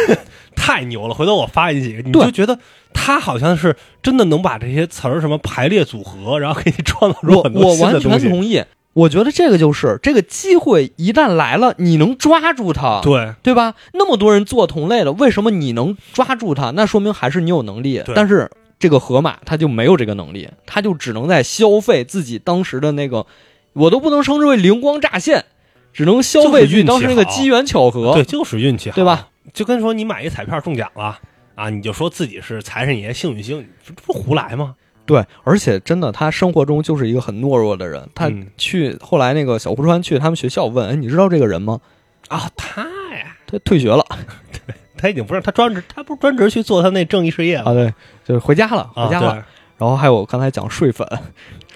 [0.56, 1.14] 太牛了！
[1.14, 2.58] 回头我发你几个，你就觉得
[2.92, 8.20] 他好像是真的能把这些词儿什么排列组合，然后给你创造出我很多我完新的东西。
[8.20, 8.62] 全同意。
[8.94, 13.74] 我觉得这个就是这个机会一旦来了，你能抓住它，对，对吧？
[13.92, 16.72] 那么多人做同类的，为什么你能抓住它？
[16.72, 18.02] 那说明还是你有能力。
[18.12, 23.26] 但是这个河马他就没有这个能力，他就只能在消费自己当时的那个
[23.72, 25.44] 我都不能称之为灵光乍现，
[25.92, 28.14] 只能消费就是运气当时那个机缘巧合。
[28.14, 29.28] 对，就是运气好，对吧？
[29.52, 31.18] 就跟说你买一彩票中奖了
[31.54, 34.76] 啊，你就说自己是财神爷、幸运星，这不胡来吗？
[35.06, 38.06] 对，而且真的，他生活中就是一个很懦弱的人。
[38.14, 41.80] 他嗯去、后来那个小胡川去他们学校问，哎，你知道这个人吗？
[42.28, 42.82] 啊，他
[43.16, 44.04] 呀，他退学了
[44.98, 49.32] 他已经不是他专职，他不是专职去做他那正义事业了啊，对，就是回家了，啊回家了。
[49.32, 49.42] 对
[49.78, 51.06] 然后还有刚才讲睡粉，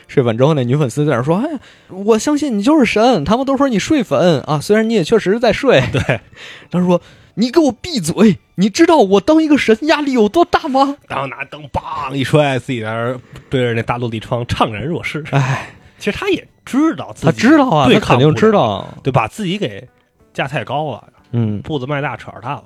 [0.09, 1.49] 睡粉之后那女粉丝在那说：“哎，
[1.89, 5.81] 我相信你就是神。”他们都说你睡粉啊，虽然你也确实在睡。
[5.93, 6.21] 对，
[6.69, 7.01] 他说
[7.35, 8.39] ：“你给我闭嘴！
[8.57, 13.17] 你知道我当一个神压力有多大吗然后拿灯梆一摔，自己在那
[13.49, 15.23] 对着那大落地窗怅然若失？”。
[15.31, 18.93] 哎，其实他也知道自己他知道啊，他肯定知道。
[19.05, 19.89] 对，把自己给
[20.35, 22.65] 架太高了，嗯，步子迈大扯着淡了。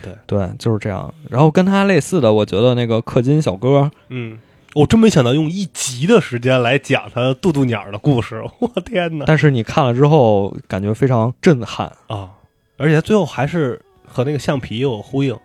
[0.00, 1.12] 对对，就是这样。
[1.28, 4.38] 然后跟他类似的，我觉得那个氪金小哥，嗯，
[4.74, 9.24] 我真没想到用一集的时间来讲他渡渡鸟的故事， 我天哪！
[9.26, 11.92] 但是你看了之后，感觉非常震撼。
[12.06, 12.30] 啊，
[12.76, 15.36] 而且最后还是和那个橡皮有呼应。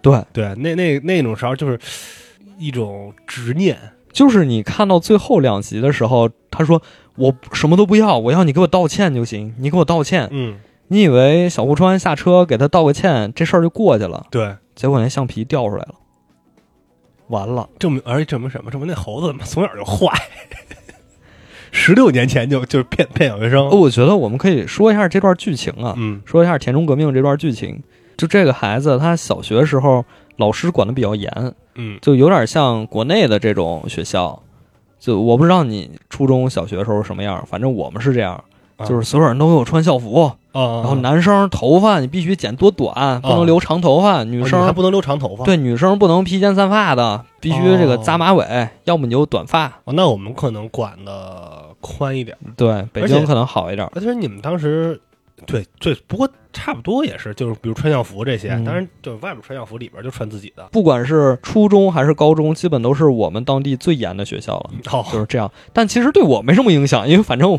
[0.00, 1.78] 对，对，那那那种时候就是
[2.58, 3.78] 一种执念。
[4.12, 6.82] 就是你看到最后两集的时候，他说
[7.16, 10.28] 我什么都不要，我要你给我道歉就行，你给我道歉。
[10.32, 10.58] 嗯，
[10.92, 14.26] 你以为小户川下车给他道个歉，这事儿就过去了？
[14.30, 15.94] 对，结果那橡皮掉出来了，
[17.28, 17.66] 完了。
[17.78, 18.70] 证明而且证明什么？
[18.70, 20.12] 证明那猴子怎么从小就坏。
[21.70, 23.66] 十六年前就就是骗骗小学生。
[23.70, 27.82] 哦，我觉得我们可以说一下这段剧情啊，嗯说一下田中革命这段剧情。
[28.18, 30.04] 就这个孩子，他小学时候
[30.36, 34.42] 老师管的比较严，嗯就有点像国内的这种学校。
[34.98, 38.44] 就我不知道你初中小学时候什么样，反正我们是这样，啊
[38.86, 45.44] 就是所有人都给我穿校服，啊，然后男生头发你必须剪多短，不能留长头发，女生还不能留长头发。
[45.44, 49.66] 对女生不能披肩散发的，必须这个扎马尾，要么你就短发。
[49.84, 52.36] 哦，那我们可能管的宽一点。
[52.56, 53.88] 对，北京可能好一点。
[53.94, 55.00] 而且你们当时，
[55.46, 60.68] 对对，不过差不多也是，就是比如穿校服这些，嗯当然就外面穿校服，里边就穿自己的。
[60.70, 65.50] 不管是初中还是高中，基本都是我们当地最严的学校了，哦就是这样。
[65.72, 67.58] 但其实对我没什么影响，因为反正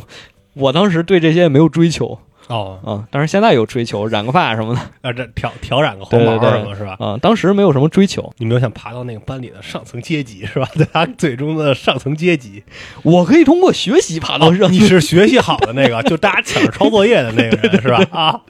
[0.53, 3.07] 我我当时对这些也没有追求哦，啊。
[3.09, 6.95] 但是现在有追求，染个发什么的啊，这挑挑染个红毛什么是吧？
[6.99, 7.17] 啊。
[7.21, 10.67] 当时没有什么追求，你没有想爬到那个班里的上层阶级是吧？
[10.75, 12.63] 在他最终的上层阶级，
[13.03, 18.07] 我可以通过学习爬到哦，你是学习好的那个， 就大家抢着抄作业的那个人 是吧？
[18.11, 18.41] 啊，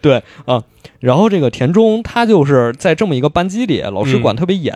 [0.00, 0.62] 对啊。
[1.00, 4.74] 然后这个田中他就是在这么一个班级里，老师管特别严，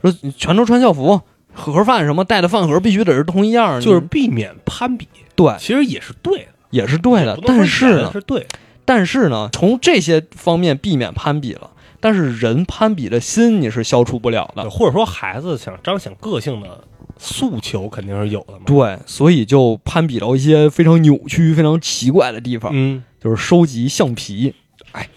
[0.00, 1.20] 说你全都穿校服，
[1.52, 5.06] 盒饭什么带的饭盒必须得是同一样，就是避免攀比，
[5.38, 8.44] 对，其实也是对的，也是对的但是呢，是对，
[8.84, 11.70] 但是呢，从这些方面避免攀比了，
[12.00, 14.68] 但是人攀比的心你是消除不了的。
[14.68, 16.82] 或者说孩子想彰显个性的
[17.16, 18.62] 诉求肯定是有的嘛。
[18.66, 24.52] 对，所以就攀比到一些非常扭曲、非常奇怪的地方，嗯，就是收集橡皮。
[24.90, 25.08] 哎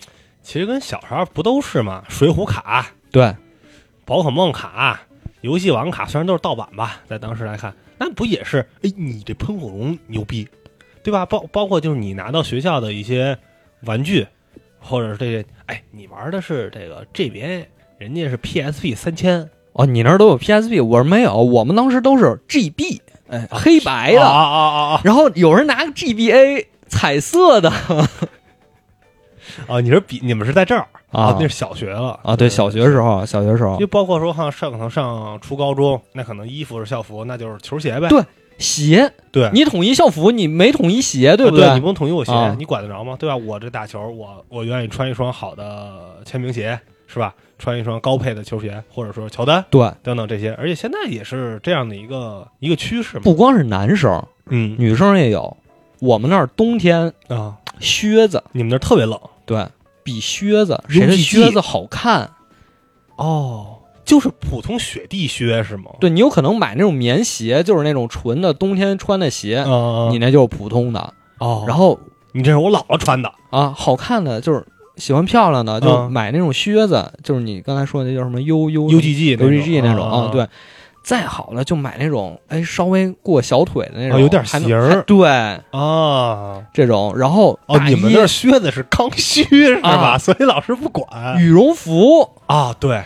[0.43, 2.03] 其实跟小时候不都是吗？
[2.09, 3.35] 水浒卡、对，
[4.05, 5.01] 宝可梦卡、
[5.41, 8.67] 游戏王卡，虽然都是盗版吧，在当时来看，那不也是？
[8.81, 10.47] 哎，你这喷火龙牛逼，
[11.03, 11.23] 对吧？
[11.23, 13.37] 包包括就是你拿到学校的一些
[13.83, 14.25] 玩具，
[14.79, 17.65] 或者是这些，哎，你玩的是这个 GBA，
[17.99, 28.09] 人家是 PSP 三千哦，你那儿都有 PSP，我是没有，我们当时都是 GB，哎，啊黑白的，啊啊啊啊然后有人拿个 GBA 彩色的啊！
[29.79, 38.07] 你说比你们是在这儿啊那是小学了啊，对，小学时候，小学时候就包括说哈上可能上初高中，那可能衣服是校服，那就是球鞋呗。
[38.09, 38.23] 对
[38.57, 41.73] 鞋，对，你统一校服，你没统一鞋，对不啊对？
[41.73, 43.15] 你不能统一我鞋，啊你管得着吗？
[43.19, 43.35] 对吧？
[43.35, 47.33] 我这打球，我我愿意穿一双好的签名鞋，是吧？
[47.57, 53.23] 穿一双高配的球鞋，或者说乔丹对，等等这些，而且现在也是这样的一个一个趋势嘛。
[53.23, 55.55] 不光是男生，嗯女生也有。
[55.99, 59.63] 我们那儿冬天啊，靴子，你们那儿特别冷对
[60.03, 62.31] 比靴子，谁的靴子好看？
[63.15, 65.91] 哦，就是普通雪地靴是吗？
[65.99, 71.13] 对你有可能买那种棉鞋，就是那种纯的冬天穿的鞋，啊，你那就是普通的。
[71.39, 71.99] 哦，然后
[72.33, 74.65] 你这是我姥姥穿的啊，好看的就是
[74.97, 80.47] 喜欢漂亮的，就嗯买那种靴子，就是你刚才说的那叫什么 U U UGG UGG 那种啊啊，对。
[81.03, 85.27] 再好了就买那种，哎，稍微过小腿的那种，啊有点型儿对，
[85.71, 86.63] 啊。
[86.73, 89.89] 这种，然后哦，你们那儿靴子是刚需是吧？
[89.89, 92.75] 啊所以老师不管羽绒服啊。
[92.79, 93.03] 对，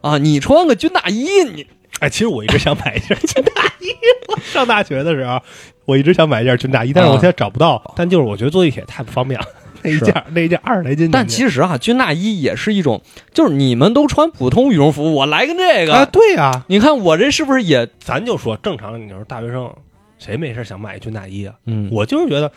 [0.00, 1.66] 啊，你穿个军大衣，你
[2.00, 3.90] 哎，其实我一直想买一件军大衣。
[4.28, 5.40] 我上大学的时候，
[5.84, 7.82] 我一直想买一件军大衣，但是我现在找不到。
[7.96, 9.46] 但就是我觉得坐地铁太不方便了，
[9.86, 11.10] 那一件那一件二十来斤。
[11.10, 19.72] 但其实啊，军大衣也是一种，就是你们都穿普通羽绒服，我来个这个，啊，对呀、你看我这是不是也咱就说正常，你说大学生
[20.18, 21.54] 谁没事想买一军大衣啊？
[21.66, 22.50] 嗯，我就是觉得，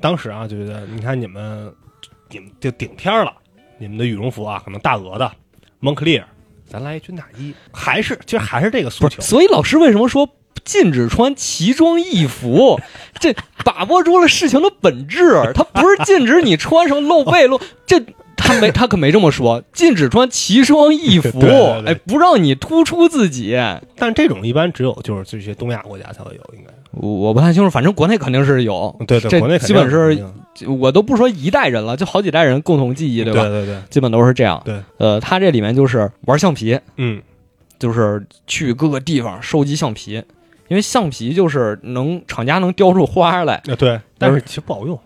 [0.00, 1.72] 当时啊，就觉得你看你们，
[2.30, 3.32] 你们就顶天了，
[3.78, 5.30] 你们的羽绒服啊，可能大鹅的、
[5.80, 6.26] 蒙克利尔，
[6.66, 9.20] 咱来一军大衣，还是其实还是这个诉求，。
[9.22, 10.28] 所以老师为什么说
[10.64, 12.80] 禁止穿奇装异服？
[13.20, 13.34] 这
[13.64, 18.02] 把握住了事情的本质， 他不是禁止你穿什么露背露， 这
[18.36, 23.56] 他没他可没这么说，禁止穿奇装异服，对对对哎，不让你突出自己。
[23.96, 26.72] 但这种一般只有就是这些东亚国家才会有，应该。
[26.92, 30.26] 我我不太清楚，反正国内肯定是有，对对，这国内基本是
[30.66, 33.42] 我都不说一代人了，就好几代人共同记忆，对吧？
[33.44, 34.60] 对对对，基本都是这样。
[34.64, 37.22] 对，呃，他这里面就是玩橡皮，嗯，
[37.78, 40.22] 就是去各个地方收集橡皮，
[40.72, 43.56] 因为橡皮就是能厂家能雕出花来。
[43.56, 44.98] 啊对，但是其实不好用。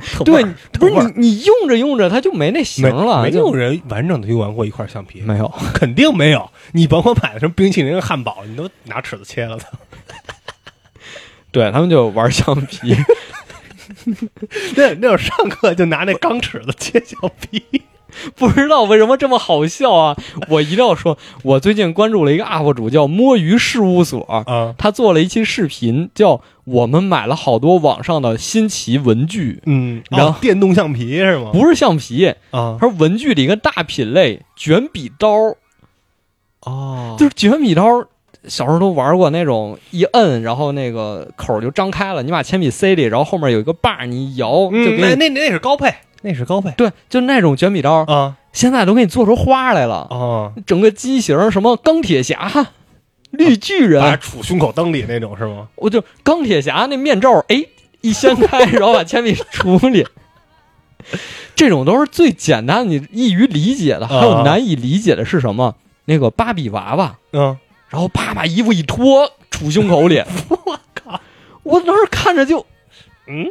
[0.26, 5.50] 对，不是你你用着用着它就没那型了，没没有人完整的用完过一块橡皮，没有。
[5.72, 6.50] 肯定没有。
[6.72, 9.64] 你甭管买的什么冰淇淋、汉堡，你都拿尺子切了的。
[11.50, 12.94] 对他们就玩橡皮，
[14.76, 17.62] 那那会儿上课就拿那钢尺子切橡皮。
[18.36, 20.16] 不知道为什么这么好笑啊！
[20.48, 31.50] 我一定要说，我最近关注了一个 UP 主叫摸鱼事务所，啊，他做了一期视频，叫“我们买了好多网上的新奇文具嗯，然后哦电动橡皮是”，吗？
[31.52, 35.28] 不是橡皮，啊，他说文具里一个大品类卷笔刀，
[36.60, 37.84] 哦就是卷笔刀。
[38.48, 45.14] 小时候都玩过那种一摁，然后那个口儿就张开了，你把铅笔塞里，然后后面有一个把儿，你一摇就嗯，那。
[45.16, 50.06] 那那是高配，那是高配对，就那种卷笔刀，啊现在都给你做出花来了。
[50.10, 52.68] 啊，整个机型什么钢铁侠、
[53.30, 55.68] 绿巨人，杵胸口灯里那种是吗？
[55.76, 57.64] 我就钢铁侠那面罩，哎，
[58.00, 60.06] 一掀开，然后把铅笔杵里。
[61.54, 64.06] 这种都是最简单，你易于理解的。
[64.08, 65.76] 还有难以理解的是什么？
[66.06, 67.56] 那个芭比娃娃，嗯，
[67.88, 70.22] 然后啪把衣服一脱，杵胸口里。
[70.48, 71.20] 我靠，
[71.62, 72.66] 我当时看着就，
[73.28, 73.46] 嗯。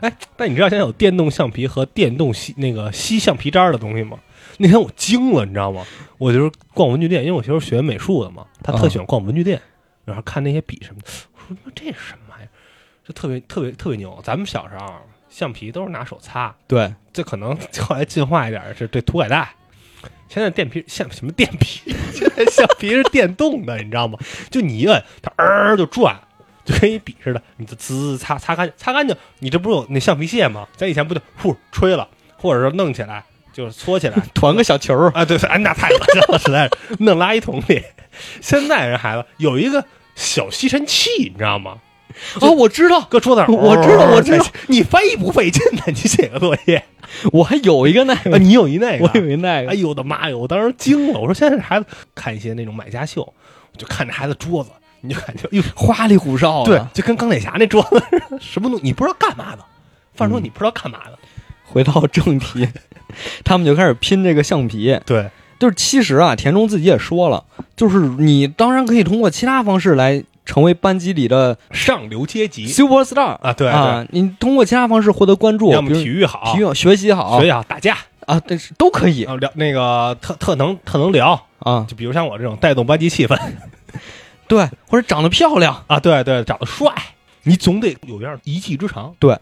[0.00, 4.18] 哎，但你知道现在有电动橡皮和电动吸那个吸橡皮渣的东西吗？
[4.58, 5.84] 那天我惊了，你知道吗？
[6.18, 9.60] 我就是逛文具店，因为我媳妇学美术的嘛，她特喜欢逛文具店，
[10.04, 11.08] 然后看那些笔什么的。
[11.48, 12.48] 我说这是什么玩意儿？
[13.06, 14.18] 就特别特别特别牛。
[14.24, 14.94] 咱们小时候
[15.28, 19.48] 橡皮都是拿手擦，对，这可能后来进化一点是对涂改带。
[20.28, 21.94] 现在电皮橡什么电皮？
[22.12, 24.18] 现在橡皮是电动的，你知道吗？
[24.50, 26.18] 就你一摁，它儿就转，
[26.66, 29.16] 就跟一笔似的，你就滋擦擦干擦干净。
[29.38, 30.66] 你这不是有那橡皮屑吗？
[30.76, 35.24] 咱以前不就呼吹了，或者说弄起来就是搓起来 团个小球儿，啊？
[35.24, 37.82] 对，哎，那太恶心了，实在是弄垃圾桶里。
[38.40, 41.78] 现在人孩子有一个小吸尘器，你知道吗？
[42.40, 46.82] 哦，我知道，搁桌子上，我知道我知道哦你翻译不费劲呢，你写个作业
[47.30, 50.36] 我还有一个那 啊，个，你有一那个，我有一那哎个，呦我的妈呀！
[50.36, 59.64] 我当时惊了，我说现在这孩子看一些那种买家秀，我就看这孩子桌子，你就感觉哟，花里胡哨的。，对就跟钢铁侠那桌子似的，什么东你不知道干嘛的，
[60.14, 61.18] 反正说嗯你不知道干嘛的，
[61.64, 62.68] 回到正题，
[63.44, 64.98] 他们就开始拼这个橡皮。
[65.04, 67.44] 对，就是其实啊，田中自己也说了，
[67.76, 83.36] 就是你当然可以通过其他方式来成为班级里的上流阶级 super star 啊，对啊，你通过其他方式获得关注，要么体育好，体育学习好学习好，打架，啊，但是都可以啊聊那个特特能特能聊，啊，就比如像我这种带动班级气氛
[84.48, 85.84] 对，或者长得漂亮。
[85.86, 86.92] 啊，对对，长得帅，
[87.42, 89.38] 你总得有样一技之长，对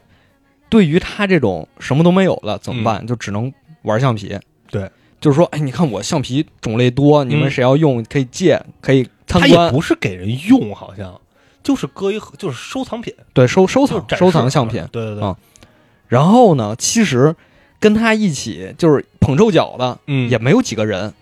[0.69, 3.07] 对于他这种什么都没有了怎么办？
[3.07, 4.33] 就只能玩橡皮。
[4.33, 4.91] 嗯对，
[5.21, 9.71] 就是说，哎，你看我橡皮种类多，你们嗯谁要用可以借，可以参他也。
[9.71, 11.21] 不是给人用，好像
[11.63, 14.79] 就是搁一盒就是收藏品，对，收收藏收藏橡皮。
[14.91, 15.37] 对对对，啊
[16.09, 17.37] 然后呢，其实
[17.79, 21.15] 跟他一起就是捧臭脚的嗯也没有几个人，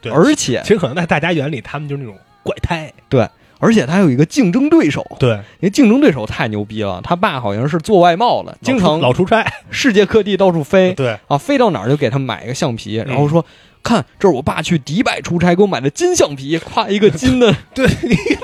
[0.00, 2.92] 对而且其实可能在大家眼里，他们就是那种怪胎。
[3.08, 3.28] 对
[3.58, 7.00] 而且他有一个竞争对手，对，那竞争对手太牛逼了。
[7.02, 9.44] 他爸好像是做外贸的，经常老出差。
[9.70, 13.44] 世界各地到处飞 对，啊，飞到哪儿就给他买一个橡皮，嗯然后说。
[13.82, 17.86] 看，这是我爸去迪拜出差给我买的金橡皮， 挎一个金的， 对，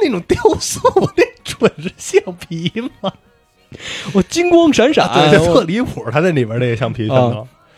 [0.03, 0.79] 那种雕塑
[1.17, 3.11] 那准是橡皮吗？
[4.13, 6.05] 我金光闪闪，特离谱。
[6.13, 7.09] 他在里边那个橡皮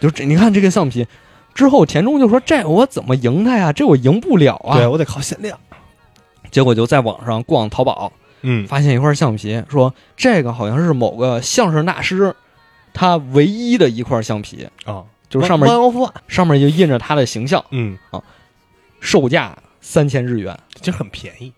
[0.00, 1.06] 就这，你看这个橡皮。
[1.54, 3.73] 之后田中就说：“这我怎么赢他呀？
[3.73, 5.56] 这我赢不了啊！”对我得靠限量。
[6.53, 12.33] 结果就在网上逛淘宝，嗯，发现一块橡皮，说这个好像是某个相声大师
[12.94, 15.69] 他唯一的一块橡皮，啊，就是上面
[16.29, 18.23] 上面就印着他的形象，嗯啊，
[19.00, 21.53] 售价三千日元，其实很便宜，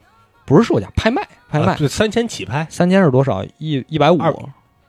[0.47, 3.45] 不是售价，拍卖拍卖，啊对，三千起拍，三千是多少？
[3.59, 4.33] 一一百五，二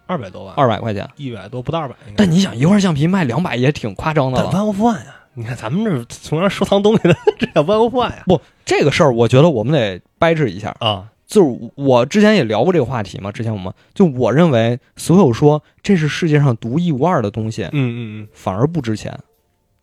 [0.08, 1.10] 二百多万，二百块钱。
[1.16, 1.95] 一百多不到二百。
[2.16, 4.51] 但你想，一块橡皮卖两百也挺夸张的但了。
[4.51, 8.24] One of One 呀，你看咱们这从那儿收藏东西的，这叫 One of One 呀。
[8.28, 10.76] 不，这个事儿我觉得我们得掰扯一下。
[10.80, 19.18] 啊，就是我之前也聊过这个话题嘛，之前我们就我认为，所有说这是世界上独一无二的东西，嗯嗯嗯反而不值钱。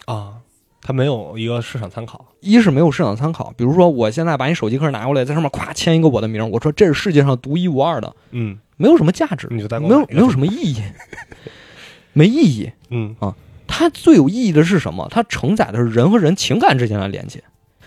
[0.07, 0.35] 嗯啊，
[0.81, 2.27] 它没有一个市场参考。
[2.41, 10.83] 一是没有市场参考，比如说我现在把你手机壳拿过来，在上面咵签一个我的名，我说这是世界上独一无二的，嗯没有什么价值，你就再没有没有什么意义，
[12.13, 12.73] 没意义。
[12.91, 13.15] 嗯
[13.69, 15.07] 它最有意义的是什么？
[15.11, 17.43] 它承载的是人和人情感之间的连接。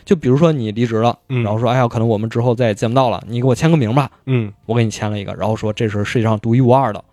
[0.06, 7.04] 就比如说你离职了，嗯然后说，哎呀，可能我们之后再也见不到了，你给我签个名吧，嗯我给你签了一个，然后说这是世界上独一无二的，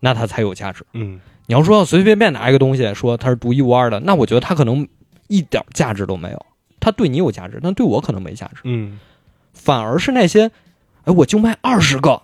[0.00, 0.84] 那它才有价值。
[0.92, 4.86] 嗯你要说随随便便拿一个东西说它是独一无二的，那我觉得它可能
[5.28, 6.46] 一点价值都没有。
[6.78, 8.60] 它对你有价值，但对我可能没价值。
[8.64, 8.98] 嗯
[9.52, 10.50] 反而是那些，
[11.04, 12.22] 哎，我就卖二十个，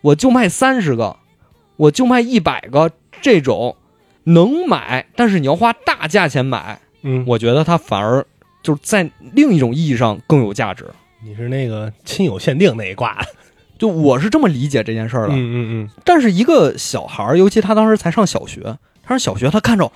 [0.00, 1.16] 我就卖三十个，
[1.76, 2.90] 我就卖一百个，
[3.20, 3.76] 这种
[4.24, 8.24] 能买，但是你要花大价钱买，嗯，我觉得它反而
[8.66, 10.84] 就是在另一种意义上更有价值。
[11.22, 13.24] 你是那个亲友限定那一挂。
[13.78, 15.34] 就我是这么理解这件事儿的。
[15.34, 19.92] 嗯嗯嗯但是一个小孩儿，尤其他当时才上小学，他上小学，他看着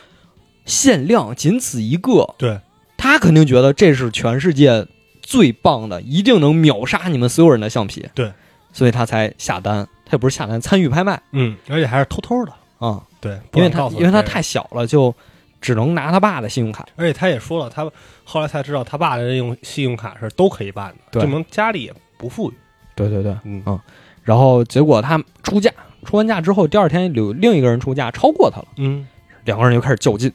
[0.66, 2.60] 限量仅此一个，对，
[2.96, 4.86] 他肯定觉得这是全世界
[5.20, 8.08] 最棒的，一定能秒杀你们所有人的橡皮。
[8.14, 8.32] 对，
[8.72, 12.52] 所以他才下单，他也不是下单，参与拍卖嗯，而且还是偷偷的。
[12.78, 15.14] 啊、对，因为他因为他太小了，就
[15.60, 16.86] 只能拿他爸的信用卡。
[16.96, 17.88] 而且他也说了，他
[18.24, 22.54] 后来才知道他爸的这用信用卡是都可以办的，证明家里也不富裕。
[22.94, 23.80] 对对对，嗯嗯
[24.22, 25.70] 然后结果他出价，
[26.04, 29.06] 出完价之后，第二天有另一个人出价超过他了，嗯
[29.44, 30.32] 两个人就开始较劲。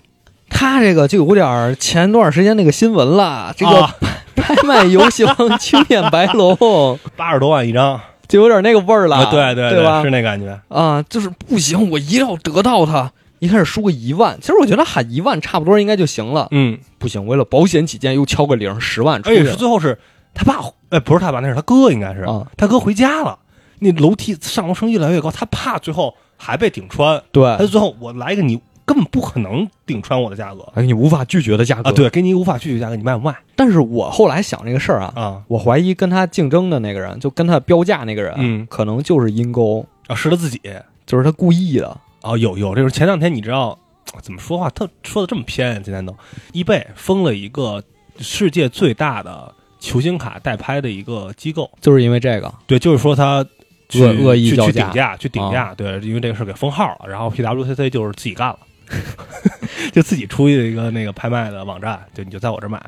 [0.50, 3.96] 他这个就有点前段时间那个新闻了，这个啊
[4.36, 6.56] 拍卖游戏王青眼白龙，
[7.16, 10.10] 八十多万一张，就有点那个味儿了，啊对对对吧是？
[10.10, 10.60] 那感觉。
[10.70, 13.12] 啊，就是不行，我一定要得到它。
[13.46, 16.48] 一开始输个一万，其实我觉得喊一万差不多应该就行了。
[16.50, 19.98] 嗯，不行，为了保险起见，又敲个零，十万出而且去了是最后是
[20.34, 22.48] 他爸，哎，不是他爸，那是他哥，应该是啊。
[22.58, 23.38] 他哥回家了，
[23.80, 31.90] 那楼梯上楼声越来越高，他怕最后还被顶穿，对他最后我来一个你根本不可能顶穿我的价格哎，你无法拒绝的价格。
[31.90, 35.42] 啊，，对，给你无法拒绝价格，你卖不卖但是我后来想这个事儿啊，啊？
[35.48, 40.60] 我怀疑跟他竞争的那个人，就跟他标价那个人，嗯可能就是阴沟，啊，是他自己
[41.06, 41.98] 就是他故意的。
[42.26, 42.90] 啊，有有这是。
[42.90, 43.78] 前两天你知道
[44.20, 44.68] 怎么说话？
[44.72, 46.16] 特说的这么偏，今天都，
[46.54, 47.84] 易贝封了一个
[48.18, 53.46] 世界最大的球星卡代拍的一个机构，就是因为这个，对，就是说他
[53.90, 58.58] 去恶恶意去顶价，去顶价，对，因为这个事给封号了，然后 PWCC 就是自己干了，
[59.94, 62.82] 就自己出一个那个拍卖的网站，就你就在我这儿买，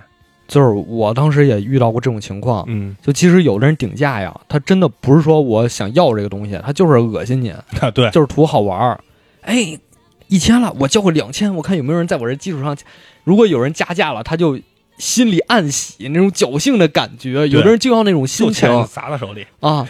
[0.48, 2.64] 就是我当时也遇到过这种情况。
[2.68, 9.00] 嗯，就其实有的人顶价呀，他真的不是说我想要这个东西，他就是恶心你，啊，对，就是图好玩儿。
[9.48, 9.80] 哎，
[10.28, 12.76] 一千了，我交个两千，我看有没有人在我这基础上，
[13.24, 14.60] 如果有人加价了，他就
[14.98, 17.48] 心里暗喜，那种侥幸的感觉。
[17.48, 19.88] 有的人就要那种心就情砸在手里，啊，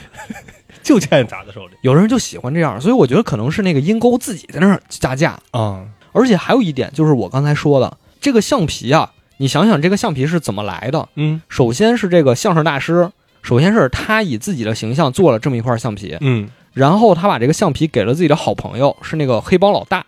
[0.84, 5.40] 就欠砸在手里有的人就喜欢这样，所以我觉得可能是那个阴沟自己在那儿加价。
[5.50, 11.10] 啊，而且还有一点就是我刚才说的，这个橡皮啊，你想想这个橡皮是怎么来的？
[11.16, 13.10] 嗯首先是这个相声大师，
[13.42, 16.48] 首先是他以自己的形象做了这么一块橡皮，嗯
[16.78, 20.06] 然后他把这个橡皮给了自己的好朋友，是那个黑帮老大，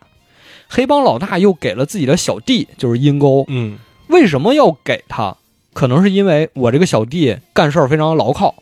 [0.68, 3.44] 黑帮老大又给了自己的小弟，就是阴沟。
[3.48, 5.36] 嗯为什么要给他？
[5.74, 8.54] 可能是因为我这个小弟干事儿非常牢靠，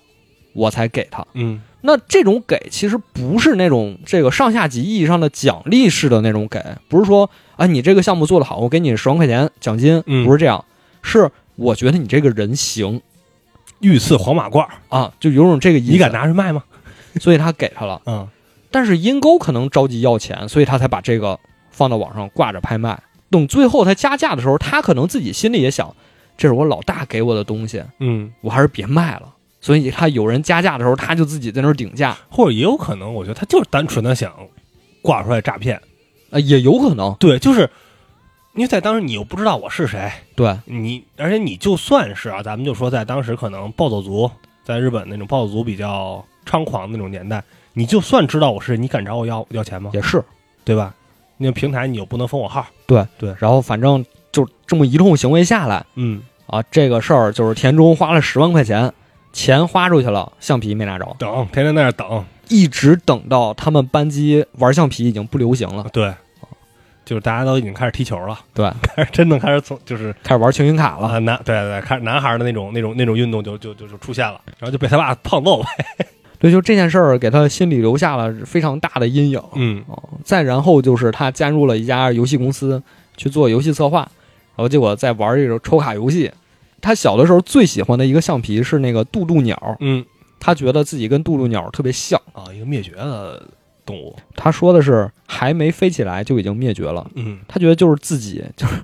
[0.54, 1.26] 我才给他。
[1.34, 10.64] 嗯那这种给其实不是那种这个上下级意义上的奖励式的那种给，不是说啊你这个项目做得好，我给你十万块钱奖金，嗯不是这样，
[11.02, 13.02] 是我觉得你这个人行
[13.80, 15.92] 御赐黄马褂，啊，就有种这个意思。
[15.92, 16.12] 你敢？
[16.12, 16.64] 拿去卖吗？
[17.20, 18.02] 所以他给他了。
[18.06, 18.28] 嗯
[18.70, 21.40] 但是阴沟可能着急要钱，所以他才把这个
[21.72, 23.02] 放到网上挂着拍卖。
[23.30, 25.96] 等最后他加价的时候，他可能自己心里也想，
[26.38, 29.34] 这是我老大给我的东西，嗯，我还是别卖了。
[29.62, 34.34] 所以他有人加价的时候，他就自己在那儿顶价，或者也有可能，我觉得他就是单纯的想
[35.02, 35.82] 挂出来诈骗。
[36.30, 37.16] 啊，也有可能。
[37.20, 37.70] 对，就是
[38.54, 44.30] 因为在当时你又不知道我是谁，对，你而且你就算是啊，咱们就说在当时可能暴走族
[44.66, 47.44] 在日本那种暴走族比较猖狂的那种年代，
[47.74, 49.92] 你就算知道我是，你敢找我要要钱吗？
[49.94, 50.24] 也是。
[50.64, 50.94] 对吧？
[51.38, 58.92] 那平台你又不能封我号，对对然后反正就这么一通行为下来嗯，啊，这个事儿就是田中花了十万块钱，
[59.32, 66.14] 钱花出去了，橡皮没拿着，等，天天在那儿等，一直等到他们班级玩橡皮已经不流行了，对，
[67.06, 71.08] 就是大家都已经开始踢球了，对，开始真的开始从就是开始玩球星卡了。
[71.08, 75.68] 啊男对对对，开始男孩的那种那种那种运动就就就就出现了，然后就被他爸胖揍呗，
[76.48, 79.42] 对，就这件事儿给他心里留下了非常大的阴影。
[79.56, 82.82] 嗯哦，再然后就是他加入了一家游戏公司
[83.16, 84.00] 去做游戏策划，
[84.56, 86.32] 然后结果在玩这种抽卡游戏。
[86.80, 90.06] 他小的时候最喜欢的一个橡皮是那个渡渡鸟，嗯
[90.40, 92.22] 他觉得自己跟渡渡鸟特别像。
[92.34, 93.44] 啊，一个灭绝的
[93.84, 94.16] 动物。
[94.36, 97.10] 他说的是还没飞起来就已经灭绝了。
[97.16, 98.76] 嗯他觉得就是自己，就是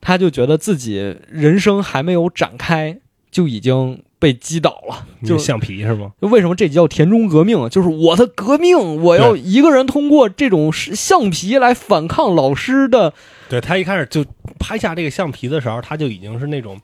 [0.00, 2.96] 他就觉得自己人生还没有展开
[3.32, 5.06] 就已经被击倒了。
[5.24, 6.12] 就是橡皮是吗？
[6.20, 7.68] 就为什么这叫田中革命？
[7.68, 13.12] 就是我的革命，我要一个人通过这种橡皮来反抗老师的。
[13.48, 14.24] 对他一开始就
[14.58, 16.80] 拍下这个橡皮的时候，他就已经是那种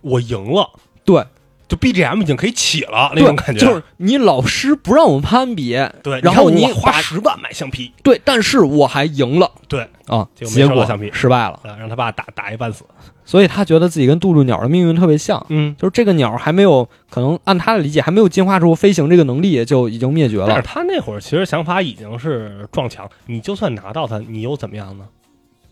[0.00, 0.68] 我赢了，
[1.04, 1.24] 对，
[1.68, 3.64] 就 BGM 已经可以起了那种感觉。
[3.64, 12.84] 就是你老师不让我们攀比，对，然后你花把十万买橡皮，对，但是我还赢了对，啊，结果橡皮失败了，啊，让他爸打打一半死。
[13.24, 15.44] 所以他觉得自己跟渡渡鸟的命运特别像。
[15.48, 20.46] 嗯，就是这个鸟还没有，可能按他的理解还没有进化出飞行这个能力，就已经灭绝了。
[20.48, 25.04] 但是他那会儿其实想法已经是撞墙，你就算拿到它，你又怎么样呢？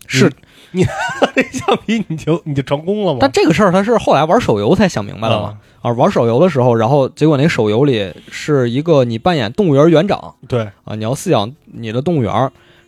[0.05, 0.29] 是，
[0.71, 0.83] 你
[1.35, 3.19] 那橡皮你就你就成功了吗？
[3.21, 5.57] 但这个事儿他是后来玩手游才想明白的嘛。
[5.81, 12.33] 啊，玩手游的时候，然后结果那手游里是一个你扮演动物园园长对，啊，你要饲养你的动物园，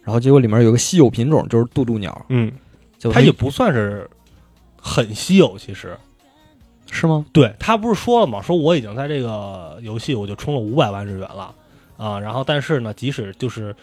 [0.04, 2.52] 然后结果里面有个稀有品种，就是渡渡鸟，嗯，
[3.00, 4.10] 就它也不算是
[4.86, 5.98] 很稀有，其实。
[6.92, 7.26] 是吗？
[7.34, 8.40] 对他不是说了吗？
[8.44, 11.54] 说我已经在这个游戏我就充了五百万日元了
[11.98, 13.76] 啊，然后但是呢，即使就是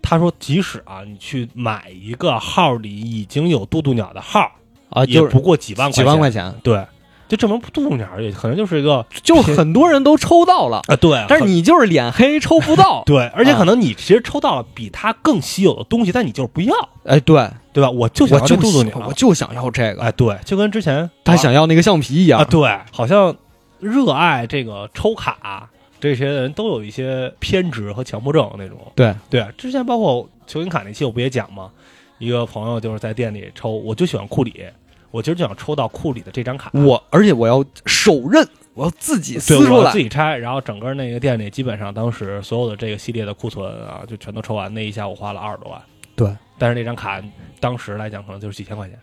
[0.00, 4.52] 他说即使啊，你去买一个号里已经有渡渡鸟的号，
[4.88, 6.86] 啊，就是也不过几万块几万块，钱，对，
[7.28, 13.02] 就证明渡渡鸟也可能就是一个就很多人都抽到了，啊，对，但是你就是脸黑抽不到。
[13.06, 16.74] 对，而且啊可能你其实抽到了比它更稀有的东西，但你就是不要，
[17.04, 17.90] 哎，对，对吧？
[17.90, 22.44] 我就想我就要这渡渡鸟我，就想要这个，哎，对，就跟之前他想要那个橡皮一样啊，。
[22.44, 23.36] 对，好像
[23.78, 25.68] 热爱这个抽卡
[26.00, 28.78] 这些人都有一些偏执和强迫症那种。
[28.94, 31.70] 对对，之前包括球星卡那期我不也讲吗？
[32.18, 34.64] 一个朋友就是在店里抽，我就喜欢库里，
[35.10, 36.70] 我今儿就想抽到库里的这张卡。
[36.74, 39.98] 我而且我要手刃，我要自己撕对，出来自。
[39.98, 44.72] 己拆，然后整个那个店里基本上当时所有的这个系列的库存啊，就全都抽完。
[44.72, 45.80] 那一下我花了二十多万。
[46.14, 47.22] 对，但是那张卡
[47.60, 48.98] 当时来讲可能就是几千块钱。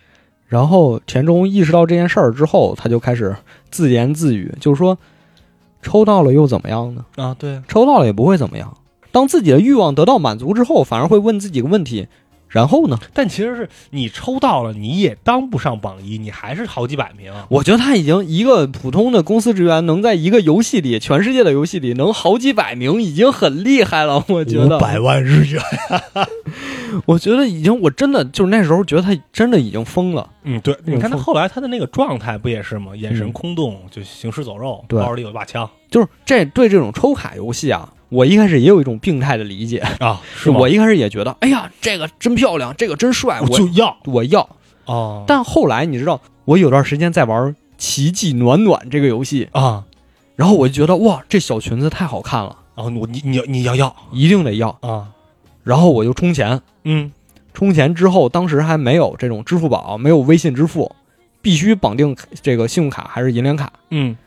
[0.47, 3.35] 然后田中意识到这件事儿之后，他就开始
[3.71, 4.95] 自言自语，就是说，
[5.81, 7.03] 抽到了又怎么样呢？
[7.15, 8.77] 啊，对，抽到了也不会怎么样。
[9.11, 12.07] 当自己的欲望得到满足之后，反而会问自己个问题：
[12.55, 12.97] 然后呢？
[13.13, 17.33] 但其实是你抽到了，你也当不上榜一，你还是好几百名。
[17.49, 24.23] 我觉得他已经一个普通的公司职员，能在一个游戏里，全世界的游戏里能好几百名，已经很厉害了。
[24.29, 25.61] 我觉得百，万日元。
[27.05, 30.29] 我觉得已经，我真的就是那时候觉得他真的已经疯了。
[30.43, 32.95] 嗯，对，你看他后来他的那个状态不也是吗？
[32.95, 39.79] 眼神嗯空洞，就行尸走肉，对包里有一把枪就是这对这种抽卡游戏啊，我一开始也有一种病态的理解。
[39.99, 43.97] 啊， 是我一开始也觉得，哎呀，这个真漂亮，这个真帅，我我就要。
[44.05, 44.49] 我要。
[44.85, 49.83] 哦，但后来你知道，我有段时间在玩《奇迹暖暖》这个游戏，啊，
[50.35, 53.95] 然后我就觉得哇，这小裙子太好看了，然后我你你你要要。
[54.11, 54.69] 一定得要。
[54.81, 55.09] 啊，
[55.63, 57.11] 然后我就充钱，嗯。
[57.53, 60.93] 充钱之后，当时还没有这种支付宝，没有微信支付，
[61.41, 63.71] 必须绑定这个信用卡还是银联卡。
[63.91, 64.17] 嗯，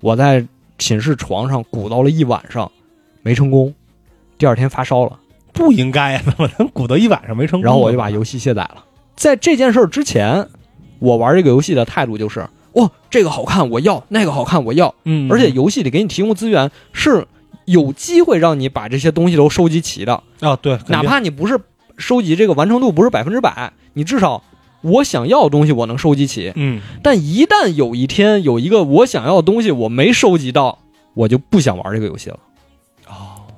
[0.00, 0.44] 我在
[0.76, 2.72] 寝室床上鼓捣了一晚上，
[3.24, 3.74] 没成功，
[4.38, 5.18] 第二天发烧了，
[5.52, 7.64] 不应该呀，怎么能鼓捣一晚上没成功？
[7.64, 8.84] 然后我就把游戏卸载了。
[9.16, 10.46] 在这件事儿之前，
[10.98, 14.94] 我玩这个游戏的态度就是：哇，这个好看我要，那个好看我要。
[15.04, 17.26] 嗯，而且游戏里给你提供资源是
[17.64, 21.58] 有机会让你把这些东西都收集齐的，啊，对，哪怕你不是
[21.96, 24.42] 收集这个完成度不是百分之百，你至少
[24.82, 26.52] 我想要的东西我能收集齐。
[26.56, 30.80] 嗯但一旦有一天有一个我想要的东西我没收集到，
[31.14, 32.38] 我就不想玩这个游戏了。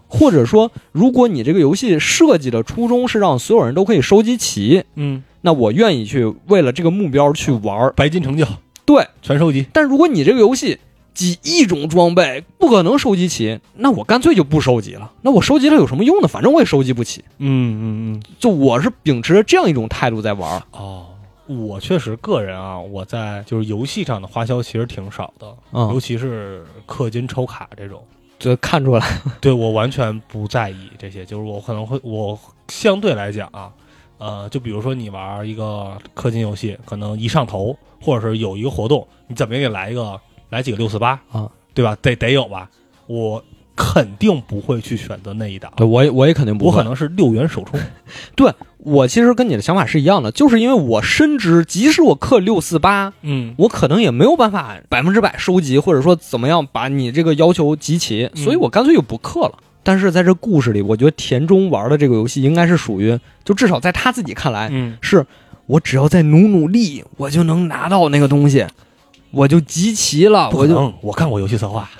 [0.08, 7.92] 哦，或者说，如果你这个游戏设计的初衷是让所有人都可以收集齐，嗯，那我愿意去为了这个目标去玩儿。
[7.96, 8.46] 白金成就
[8.84, 10.78] 对，全收集，但如果你这个游戏
[11.12, 15.12] 几亿种装备不可能收集齐，那我干脆就不收集了。
[15.22, 16.28] 那我收集了有什么用呢？
[16.28, 17.24] 反正我也收集不起。
[17.38, 17.82] 嗯嗯
[18.14, 20.62] 嗯，就我是秉持着这样一种态度在玩儿。
[20.72, 21.06] 哦。
[21.48, 28.02] 我确实个人啊，我在就是游戏上的花销其实挺少的，尤嗯，其是氪金抽卡这种，
[28.38, 33.72] 就看出来， 对我完全不在意这些，就是我可能会我相对来讲啊，
[34.18, 40.20] 呃，就比如说你玩一个氪金游戏，可能一上头，或者是有一个活动，你怎么也得来一个
[40.50, 41.96] 来几个六四八啊，对吧？
[42.02, 42.70] 得得有吧？
[43.06, 43.42] 我
[43.74, 46.70] 肯定不会去选择那一档，对我也我也肯定不会。
[46.70, 47.78] 我可能是六元首充，
[48.34, 48.52] 对
[48.86, 53.52] 我其实跟你的想法是一样的，就是因为我深知，即使我氪六四八，嗯。
[53.58, 58.44] 我可能也没有办法百分之百收集，或者说怎么样把你这个要求集齐，嗯。
[58.44, 59.58] 所以我干脆就不氪了。
[59.82, 64.96] 但是在这故事里，我觉得田中玩的这个游戏应该是属于，就至少在他自己看来，嗯。
[65.00, 65.26] 是
[65.66, 68.64] 我只要再努努力，我就能拿到那个东西，
[69.32, 71.90] 我就集齐了，我就不能，我看过游戏策划，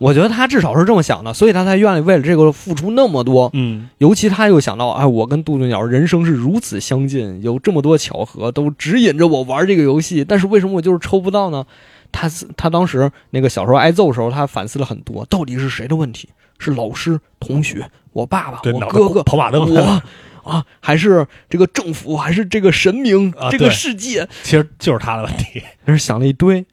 [0.00, 3.50] 我觉得他至少是这么想的，所以他才愿意为了这个付出那么多。
[3.52, 11.66] 嗯，尤其他又想到，哎，我跟杜鹃鸟人生是如此相近，有这么多巧合都指引着我玩这个游戏，但是为什么我就是抽不到呢？
[12.10, 16.30] 他他当时那个小时候挨揍的时候，他反思了很多，到底是谁的问题？
[16.58, 20.02] 是老师、同学、我爸爸、我哥哥、跑马灯我
[20.42, 24.26] 啊，还是这个政府，还是这个神明、这个世界？
[24.42, 25.62] 其实就是他的问题。
[25.84, 26.64] 但是想了一堆，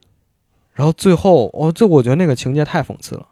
[0.78, 3.26] 然后最后，哦，最后我觉得那个情节太讽刺了。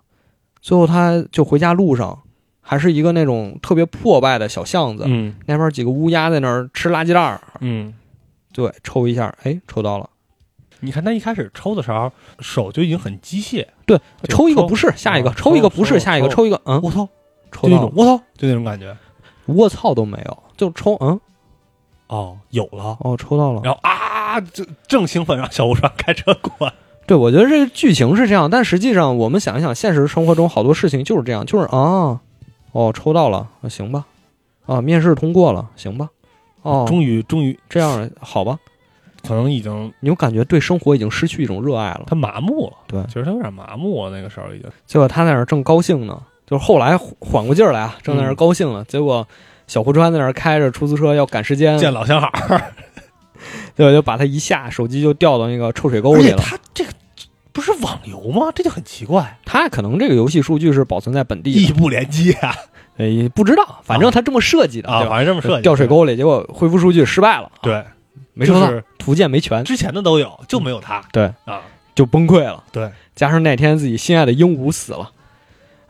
[0.61, 2.21] 最后他就回家路上，
[2.61, 7.95] 还是一个那种特别破败的小巷子，嗯那边几个乌鸦在那儿吃垃圾袋儿，嗯，
[8.53, 10.11] 对，抽一下，哎，抽到了，
[10.81, 13.65] 你看他一开始抽的时候，手就已经很机械。
[13.87, 17.09] 对，抽抽一个不是，下一个，啊抽一个不是，下一个，抽抽一个，嗯，我操，
[17.53, 18.97] 抽到了，就那种我操，就那种感觉。
[19.45, 21.21] 我操都没有，就抽，嗯，
[22.09, 22.97] 哦，有了。
[22.99, 23.61] 哦，抽到了。
[23.63, 26.75] 然后啊，就正兴奋，让小吴川开车过来。
[27.07, 32.21] 对，我觉得这个剧情是这样，但实际上我们想一想，现实生活中好多事情就是这样，就是啊，
[32.73, 34.05] 哦，抽到了，啊行吧，
[34.67, 36.09] 啊，面试通过了，行吧，
[36.63, 38.59] 哦，终于，终于，这样好吧，
[39.27, 42.03] 可能已经你就感觉对生活已经失去一种热爱了。
[42.07, 42.73] 他麻木了。
[42.87, 44.69] 对其实他有点麻木了，那个时候已经。
[44.87, 48.85] 结果他在那儿正高兴呢，就是后来缓缓过劲儿来啊，正在那儿嗯高兴了。
[48.85, 49.27] 结果
[49.67, 52.31] 小胡川在那儿开着出租车要赶时间，见老相好，
[53.77, 56.39] 结果就把他一下，手机就掉到那个臭水沟里了。
[56.39, 56.91] 他这个
[57.53, 58.51] 不是网游吗？
[58.55, 62.55] 这就很奇怪，他可能这个游戏数据是保存在本地的，异步联机啊
[62.97, 65.05] 呃，不知道，反正他这么设计的，啊？
[65.07, 67.85] 反正这么设计，掉水沟里，结果恢复数据失败了，啊，对，
[68.33, 71.03] 没收到，就是图鉴没全，之前的都有，就没有他。
[71.13, 71.61] 对啊，
[71.95, 72.65] 就崩溃了。
[72.73, 75.11] 对，加上那天自己心爱的鹦鹉死了，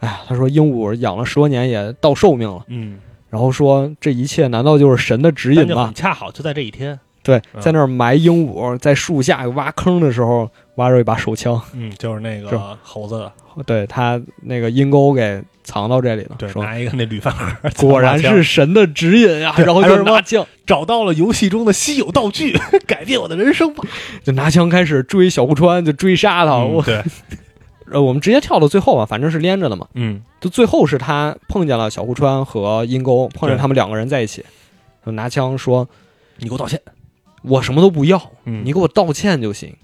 [0.01, 2.99] 哎呀，他说鹦鹉养了十多年也到寿命了，嗯，
[3.31, 5.93] 然后说这一切难道就是神的指引吗？
[5.95, 7.61] 恰好就在这一天，对，嗯。
[7.61, 12.47] 在那儿埋鹦鹉，在树下挖坑的时候，挖着一把手枪，嗯，就是那是。
[12.47, 13.29] 个猴子，
[13.67, 22.57] 对他那个阴沟给藏到这里了，对，说拿一个那铝饭盒，果然是神的指引呀、对然后就拿枪，找到了游戏中的稀有道具，
[22.87, 23.83] 改变我的人生吧。
[24.23, 26.57] 就拿枪开始追小户川，就追杀他。
[26.57, 27.03] 我嗯对，
[27.93, 29.89] 呃，我们直接跳到最后吧，反正是连着的嘛。
[29.95, 30.23] 嗯。
[30.39, 34.45] 就最后是他碰见了小户川和阴沟，碰见他们两个人在一起，
[35.05, 35.89] 就拿枪说
[36.37, 36.81] 你给我道歉。
[37.47, 39.77] ：“我什么都不要，嗯你给我道歉就行，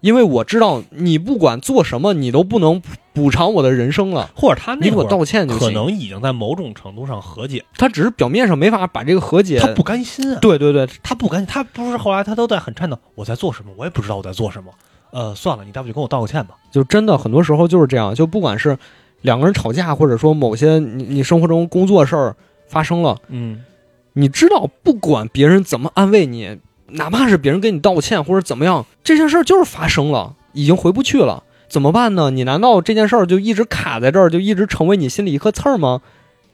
[0.00, 2.80] 因为我知道你不管做什么，你都不能
[3.12, 4.30] 补偿我的人生了。
[4.34, 5.68] 或者他你给我那会儿道歉就行。
[5.68, 9.58] 可能已经在某种程度上和解，他只是表面上没法把这个和解。
[9.58, 14.70] 他不甘心啊，对对对，他不甘心，他不是后来他都在很颤抖，我在做什么，我也不知道我在做什么。
[15.10, 16.54] 呃，算了，你大不就跟我道个歉吧。
[16.70, 18.78] 就真的很多时候就是这样，就不管是
[19.22, 22.36] 两个人吵架，或者说某些你你生活中工作事儿
[22.68, 23.64] 发生了，嗯，
[24.12, 26.58] 你知道，不管别人怎么安慰你，
[26.88, 32.30] 哪怕是别人跟你道歉或者怎么样，这件事儿就是发生了，已经回不去了，怎么办呢？
[32.30, 36.00] 你难道这件事儿就一直卡在这儿，就一直成为你心里一颗刺儿吗？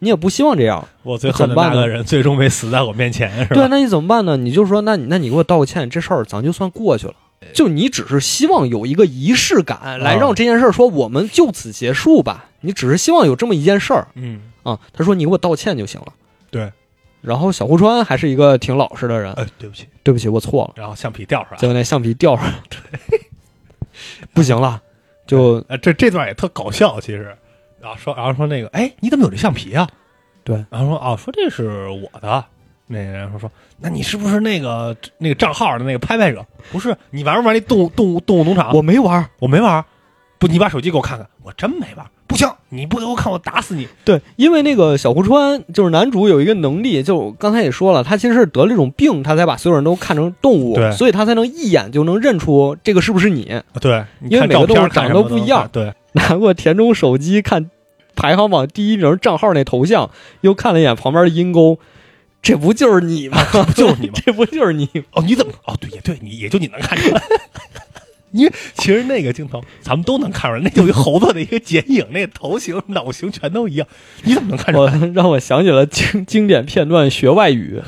[0.01, 3.55] 你也不希望这样，我最恨的那个人最终没死在我面前，是吧？
[3.55, 4.37] 对，那你怎么办呢？
[4.37, 7.15] 你就说，那你那你给我道个歉，这事儿咱就算过去了。
[7.53, 12.47] 就你只是希望有一个仪式感，来让这件事儿说我们就此结束吧。
[12.63, 14.79] 你只是希望有这么一件事儿嗯，啊。
[14.95, 16.07] 他说你给我道歉就行了。
[16.51, 16.73] 对。
[17.25, 20.75] 然后小户川还是一个挺老实的人，哎，对不起，对不起，我错了。
[20.77, 22.53] 然后橡皮掉出来结果那橡皮掉出来，
[24.35, 24.81] 不行了，
[25.27, 27.37] 就哎，这这段也特搞笑，其实。
[27.81, 29.89] 然后说，然后说那个，哎，你怎么有这橡皮啊？
[30.43, 30.57] 对。
[30.71, 32.45] 然后说，哦，说这是我的。
[32.87, 36.47] 那个人说说，那你是不是那个那个账号的那个拍卖者？
[36.71, 38.75] 不是，你玩不玩那动物动物动物农场？
[38.75, 39.27] 我没玩。
[39.39, 39.83] 我没玩。
[40.39, 42.07] 不，你把手机给我看看，我真没玩。
[42.27, 43.87] 不行，你不给我看，我打死你。
[44.05, 53.63] 对，因为那个小户川就是男主有一个能力，就刚才也说了，他其实是得了一种病，他才把所有人都看成动物对，所以他才能一眼就能认出这个是不是你。
[53.81, 57.71] 对，你因为每个动物长得都不一样对，拿过田中手机看
[58.17, 60.11] 排行榜第一名账号那头像，
[60.41, 61.79] 又看了一眼旁边的阴沟，
[62.43, 63.39] 这不就是你吗？
[63.53, 64.15] 不就是你吗？
[64.25, 64.89] 这不就是你？
[65.13, 65.53] 哦，你怎么？
[65.67, 67.23] 哦，对，也对你也就你能看出来。
[68.37, 73.87] 因为其实那个镜头咱们都能看出来，那有一猴子的一个剪影，那个头型、脑型全都一样，
[74.25, 74.99] 你怎么能看出我来？
[75.15, 77.81] 让我想起了经经典片段学外语。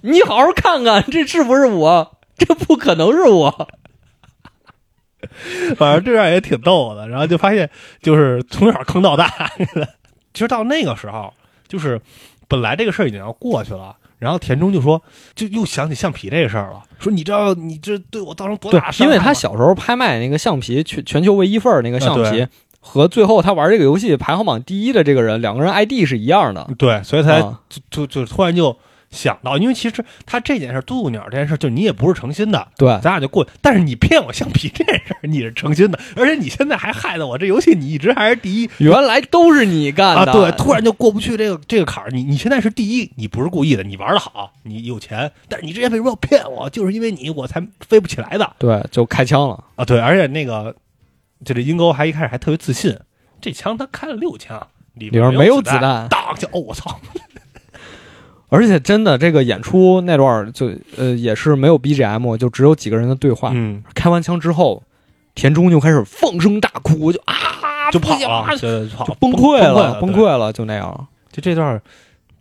[0.00, 2.18] 你好好看看，这是不是我？
[2.36, 3.68] 这不可能是我。
[5.78, 7.08] 反正这样也挺逗的。
[7.08, 7.70] 然后就发现，
[8.02, 9.52] 就是从小坑到大。
[10.34, 11.32] 其实到那个时候，
[11.68, 12.00] 就是
[12.48, 15.02] 本来这个事儿已经要过去了，然后田中就说，
[15.34, 19.04] 就又想起橡皮这个事儿了，说你知道你这对我造成多对大，伤害？
[19.04, 22.46] 因为他小时候拍卖那个橡皮全全球唯一份儿那个橡皮
[22.78, 26.68] 和最后他玩这个游戏排行榜第一的这个人，两个人 ID 是一样的。
[26.78, 28.76] 对，所以才啊就就就突然就
[29.12, 33.46] 想到，因为其实他这件事，渡渡鸟这件事，就你也不是诚心的，对，咱俩就过。
[33.60, 40.24] 但是你骗我橡皮这件事，你是诚心的，而且你现在还害得我这游戏你一直还是第一原来都是你干啊！
[40.24, 42.10] 的，对，突然就过不去这个这个坎儿。
[42.10, 46.70] 你你现在是第一，你不是故意的，你玩的好，你有钱，但是你之前为什么要骗我？
[46.70, 49.62] 就是因为你我才飞不起来的对，就开枪了。
[49.76, 49.84] 啊！
[49.84, 50.74] 对，而且那个
[51.44, 52.98] 就这鹰钩还一开始还特别自信，
[53.40, 56.98] 这枪他开了六枪，里里面没有子弹，弹当就哦我操！
[58.52, 63.50] 而且真的，这个演出那段就呃也是没有 BGM，就只有几个人的对话。
[63.54, 64.82] 嗯，开完枪之后，
[65.34, 71.08] 田中就开始放声大哭，就啊就跑了，就跑就崩溃溃了，崩崩溃了，就那样。
[71.30, 71.80] 就这段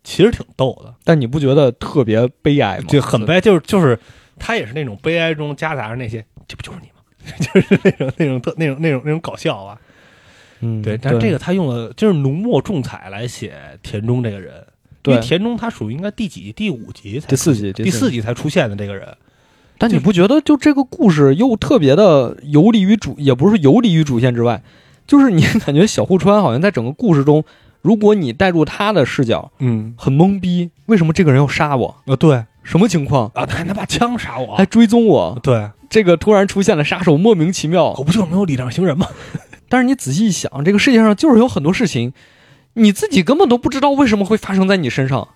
[0.03, 2.83] 其实挺逗的，但你不觉得特别悲哀吗？
[2.89, 3.97] 就很悲，就是就是
[4.37, 7.01] 他也是那种悲哀中夹杂着那些，这不就是你吗？
[7.39, 9.77] 就是那种那种特那种那种那种搞笑啊。
[10.59, 14.53] 嗯，对，但是这个他用了就是浓墨重彩来写田中这个人，
[15.03, 18.21] 因对为田中他属于应该第几第五集才第四集，第四集。
[18.21, 19.07] 才出现的这个人，
[19.77, 24.61] 但你不觉得就这个故事又特别的游离于主，也不是游离于主线之外，
[25.07, 27.43] 就是你 感觉小户川好像在整个故事中，
[27.81, 31.95] 如果你带入他的视角，嗯，很懵逼，为什么这个人要杀我？
[32.05, 33.31] 啊对什么情况？
[33.33, 35.39] 啊，他还拿把枪杀我还，追踪我？
[35.41, 37.95] 对，这个突然出现了杀手莫名其妙。
[37.97, 39.07] 我不就是没有礼让行人吗？
[39.67, 42.13] 但是你仔细一想，这个世界上就是有很多事情，
[42.73, 45.27] 你自己根本都不知道为什么会发生在你身上，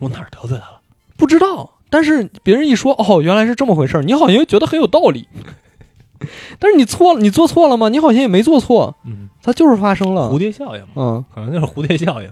[0.00, 0.80] 我哪儿得罪他了？
[1.16, 1.78] 不知道。
[1.90, 5.28] 但是别人一说，哦，原来是这么回事儿，你好像又觉得很有道理。
[6.60, 7.88] 但是你错了，你做错了吗？
[7.88, 10.38] 你好像也没做错，嗯，它就是发生了蝴。
[10.38, 12.30] 蝶效应嘛，嗯，可能就是蝴蝶效应。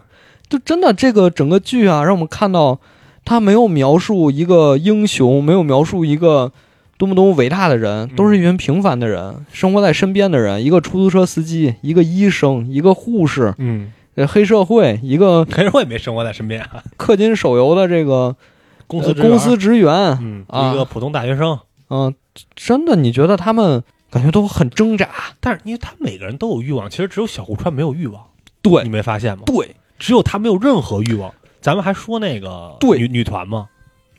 [0.49, 2.79] 就真的这个整个剧啊，让我们看到，
[3.25, 6.53] 他没有描述一个英雄，没有描述一个
[6.97, 18.35] 多么多么伟大的人，嗯都是一群平凡的人，生活在身边的人，一个出租车司机，一个医生，一个护士，嗯，呃，黑社会，一个 黑社会也没生活在身边啊，氪金手游的这个
[18.89, 22.13] 公司呃公司，职员，嗯，啊一个普通大学生，嗯、
[22.57, 25.09] 真的，你觉得他们感觉都很挣扎？
[25.39, 28.21] 但是因为他们每个人都有欲望，其实只有小户川没有欲望，
[28.61, 29.45] 对你没发现吗？
[29.47, 31.33] 对，只有他没有任何欲望。
[31.61, 33.69] 咱们还说那个对女女团吗？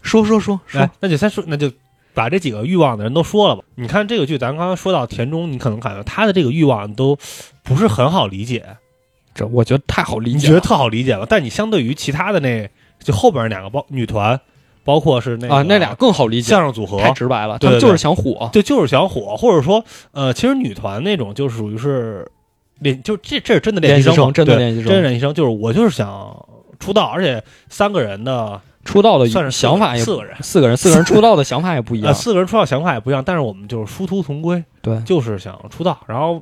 [0.01, 1.69] 说说说说来，，那就先说，那就
[2.13, 3.63] 把这几个欲望的人都说了吧。
[3.75, 7.17] 你看这个剧，咱刚刚说到田中，你可能感觉他的这个欲望都
[7.63, 8.77] 不是很好理解，
[9.33, 11.25] 这我觉得太好理你解了觉得特好理解了。
[11.29, 12.69] 但你相对于其他的那
[12.99, 14.39] 就后边两个包女团，
[14.83, 18.49] 包括是那个啊，那俩更好理解，相声组合，太直白了，对对他们就是想火。
[18.51, 22.29] 对，就是想火，或者说呃，其实女团那种就属于是
[22.79, 26.45] 练，就这这是真的练习生真的练习生真的练习生，就是我就是想
[26.79, 30.35] 出道，而且三个人的出道的算是想法也四个人。
[30.41, 32.15] 四个人，四个人出道的想法也不一呃，样。
[32.15, 35.99] 四个人出道想法也不一样，但是我们就是殊途同归，对，就是想出道。
[36.07, 36.41] 然后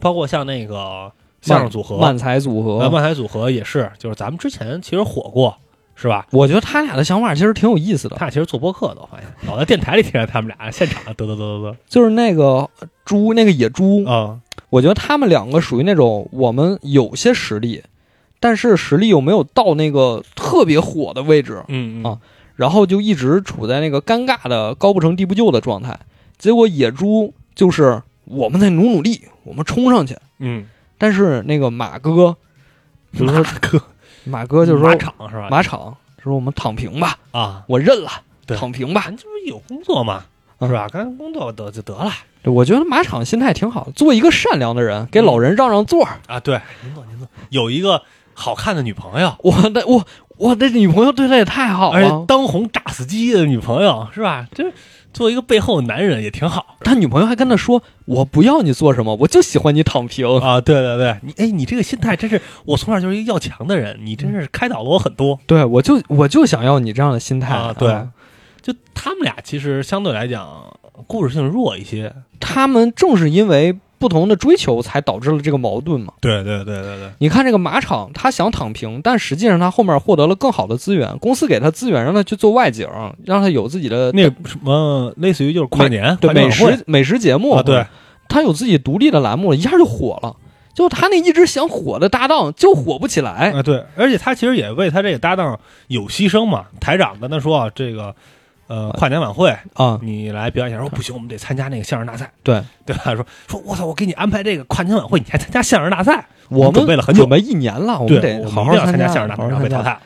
[0.00, 1.12] 包括像那个
[1.46, 5.56] 相声组合、漫才组合，呃漫才组合也是，就是咱们之前其实火过，
[5.94, 6.26] 是吧？
[6.30, 8.16] 我觉得他俩的想法其实挺有意思的。
[8.16, 12.68] 他俩其实做播客的，我发现老在电台里听见他们俩现场嘚嘚嘚嘚嘚就是那个
[13.04, 14.40] 猪，那个野猪，嘚啊，
[14.70, 17.82] 我觉得他们两个属于那种我们有些实力，
[18.40, 22.18] 但是实力又没有到那个特别火的位置，嗯啊
[22.56, 25.98] 然后就一直处在那个尴尬的高不成低不就的状态。
[26.38, 30.16] 结果野猪就是我们再努努力，我们冲上去。
[30.38, 30.66] 嗯，
[30.98, 32.36] 但是那个马哥，
[33.12, 33.82] 就是说哥
[34.24, 35.48] 马哥就是说马场是吧？
[35.50, 38.10] 马场说我们躺平吧，啊，我认了，
[38.46, 39.02] 对躺平吧。
[39.04, 40.24] 咱这不是有工作吗？
[40.58, 40.88] 嗯是吧？
[40.88, 42.10] 干工作得就得了
[42.44, 46.18] 我觉得马场心态挺好，做一个善良的人，给老人让让座儿。
[46.28, 46.40] 啊！
[46.40, 48.00] 对，您坐您坐，有一个
[48.32, 50.06] 好看的女朋友，我的我
[50.38, 54.46] 我的女朋友对他也太好了而且了，当红炸死鸡的女朋友是吧？
[54.54, 54.64] 这
[55.16, 60.28] 做一个背后的男人也挺好他女朋友还跟他说：“我不要你做什么，我就喜欢你躺平。
[60.40, 60.60] 啊！
[60.60, 65.40] 对对对，你哎，你这个心态真是，我从小就是一个要强的人，你真是开导了我很多。
[65.46, 67.88] 对我就我就想要你这样的心态啊对
[68.60, 72.12] 就他们俩其实相对来讲故事性弱一些。
[72.38, 76.12] 他们正是因为不同的追求，才导致了这个矛盾嘛。
[76.20, 82.88] 对对对对对，你看这个马场，他想躺平，但实际上他后面获得了更好的资源，公司给他资源，让他去做外景，
[83.24, 87.86] 让他有自己的那什么类似于就是跨年对美食美食节目啊，对，
[88.28, 90.36] 他有自己独立的栏目，一下就火了。
[90.74, 96.66] 就他那一直想火的搭档就火不起来，啊，对，而且他其实也为他这个搭档有牺牲嘛。
[96.78, 98.14] 台长跟他说啊，这个
[98.68, 103.14] 呃跨年晚会啊，你来表演一下，说不行，我们得参加那个相声大赛，对 对吧？
[103.14, 106.26] 说说我操，我给你安排这个跨年晚会，你还参加相声大赛？
[106.48, 109.98] 我们准备了很久准备一年了，我们，得好好参加加相声大赛，然后被淘汰。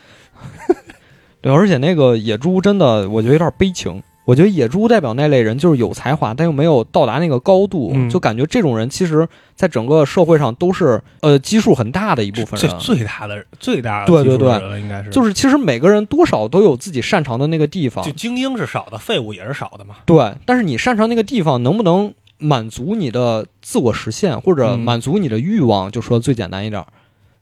[1.42, 4.02] 对，而且那个野猪真的，我觉得有点悲情。
[4.26, 12.78] 我觉得野猪代表那类人就是有才华，但又没有到达那个高度，嗯就感觉这种人其实在整个社会上都是呃基数很大的一部分最人。
[12.78, 19.96] 最大的最大的对对对应该是就是其实每个人多少都有自己擅长的那个地方就，精英是少的，废物也是少的嘛。
[20.06, 20.32] 对。
[20.46, 25.90] 但是你擅长那个地方能不能满足你的自我实现，或者嗯满足你的欲望？
[25.90, 26.86] 就说最简单一点儿，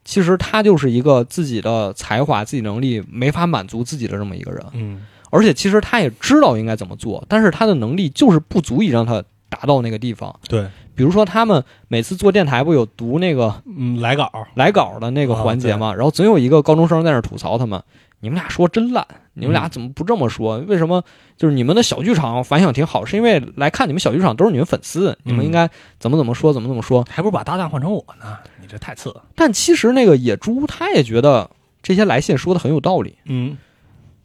[0.05, 4.65] 其实他就是一个自己的才华、自己能力没法满足自己的这么一个人。
[4.73, 10.35] 嗯而且其实他也知道应该怎么做，但是他的能力就是不足以让他达到那个地方。
[10.49, 17.83] 对，比如说他们每次做电台不有读那个嗯，来稿，来稿的那个环节啊嘛，然后总有一个高中生在那吐槽他们，
[18.21, 20.59] 你们俩说真烂，你们俩怎么不这么说？
[20.67, 21.03] 为什么
[21.37, 25.69] 就是你们的小剧场反响挺好，是因为来看你们小剧场都是你们粉丝，你们应该
[25.99, 27.05] 怎么怎么说，怎么怎么说。
[27.09, 28.39] 还不如把搭档换成我呢？
[28.61, 29.23] 你这太次了。
[29.35, 31.51] 但其实那个野猪他也觉得
[31.81, 33.57] 这些来信说的很有道理，嗯，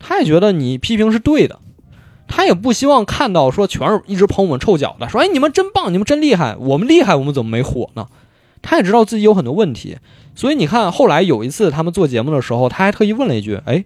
[0.06, 1.60] 他也觉得你批评是对的，
[2.28, 8.08] 他也不希望看到说全是一直捧我们臭脚的，说哎你们真棒，你们真厉害，我们厉害，我们怎么没火呢？
[8.62, 9.98] 他也知道自己有很多问题，
[10.36, 13.86] 所以你看后来有一次他们做节目的时候，他还特意问了一句，哎，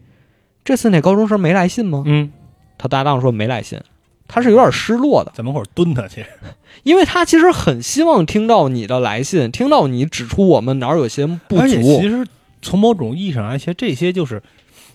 [0.66, 2.04] 这次那高中生没来信吗？
[2.08, 2.32] 嗯，
[2.80, 3.80] 他搭档说没来信，
[4.28, 6.26] 他是有点失落的，在门口蹲他去。
[6.84, 12.10] 因为他其实很希望听到你的来信，听到你指出我们哪儿有些不而且其。
[12.10, 12.26] 实
[12.62, 14.42] 从某种意义上来说，这些就是，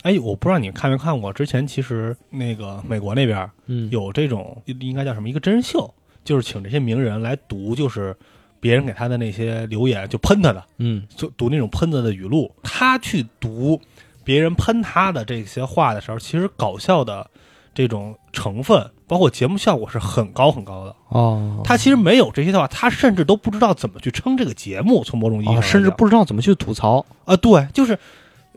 [0.03, 5.93] 哎，我不知道你看没看过，之前其实那个美国那边嗯，有这种应该叫什么一个真人秀，
[6.25, 8.17] 就是请这些名人来读，就是
[8.61, 13.81] 别人给他的那些留言，就喷他的，嗯就读那种喷子的语录，他去读
[14.25, 17.29] 别人喷他的这些话的时候，其实搞笑的
[17.75, 20.95] 这种成分，包括节目效果是很高很高的。
[21.09, 25.03] 哦，他其实没有这些的话，他甚至都不知道怎么去撑这个节目。
[25.05, 27.05] 从某种意义上哦，甚至不知道怎么去吐槽。
[27.25, 27.99] 啊，对，就是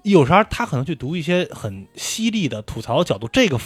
[0.06, 3.60] 有时候他可能去读一些很犀利的吐槽角度，这个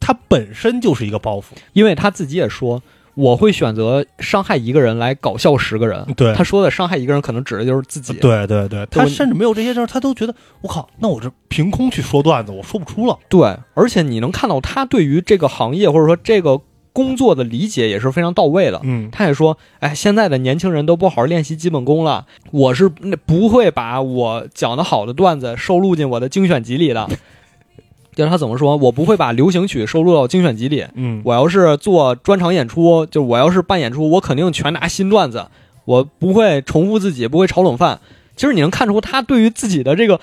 [0.00, 1.44] 他本身就是一个包袱。
[1.72, 2.82] 因为他自己也说，
[3.14, 6.04] 我会选择伤害一个人来搞笑十个人。
[6.14, 8.12] 对他说的伤害一个人，可能指的就是自己。
[8.14, 13.18] 对对对，他甚至没有这些事儿，他都觉得我靠，那我这凭空去说段子，我说不出了。
[13.28, 16.60] 对，而且你能看到他对于这个行业或者说这个
[16.94, 18.80] 工作的理解也是非常到位的。
[18.84, 27.06] 嗯，他也说，哎，现在的年轻人都不好好练习基本功了，我是那不会把我讲的好的段子收录进我的精选集里的。
[28.14, 30.86] 就是他怎么说，我不会把流行曲收录到精选集里。
[30.94, 35.46] 嗯，我要是做专场演出，就我要是办演出，我肯定全拿新段子，
[35.84, 37.98] 我不会重复自己，不会炒冷饭。
[38.36, 40.20] 其实你能看出他对于自己的这个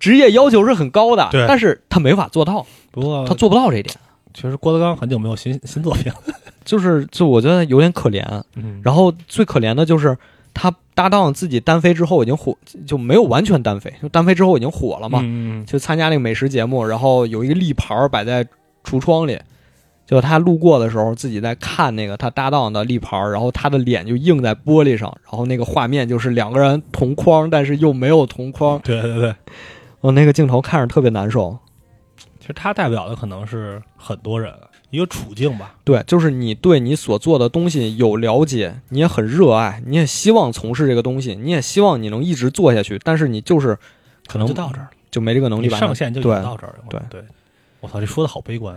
[0.00, 3.94] 职业要求是很高的，但是他没法做到，不过他做不到这一点，
[4.36, 6.18] 其实郭德纲很久没有新新作品了。
[6.62, 8.22] 就是就我觉得有点可怜。
[8.56, 10.16] 嗯然后最可怜的就是
[10.52, 12.56] 他搭档自己单飞之后已经火，
[12.86, 18.44] 就没有完全单飞，就单飞之后已经火了嘛，嗯嗯就参加那个美食节目，然后有一个立牌儿摆在
[18.84, 19.38] 橱窗里，
[20.06, 29.34] 就他路过的时候自己在看那个他搭档的立牌儿，然后他的脸就映在玻璃上，然后那个画面就是两个人同框，但是又没有同框，对对对，
[30.00, 31.56] 我，那个镜头看着特别难受。
[32.46, 34.54] 其实他代表的可能是很多人
[34.90, 35.74] 一个处境吧。
[35.82, 43.76] 对，就是你对你所做的东西有了解，你也很热爱，你也希望从事这个东西，你也希望你能一直做下去，但是你就是
[44.28, 46.84] 可能就到这儿了，就没这个能力你把它上限就到这儿了。
[46.88, 47.24] 对对，
[47.80, 48.76] 我操，这说的好悲观。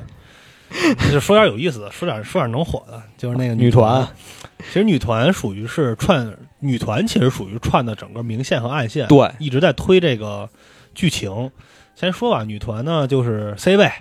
[1.12, 4.16] 就说点有意思的，说点说点能火的，就是那个女团团。
[4.58, 10.50] 其实女团属于是串，女团其实属于串的整个明线和暗线，对一直在推这个
[10.96, 11.52] 剧情。
[12.00, 13.92] 先说吧，女团呢就是 C 位，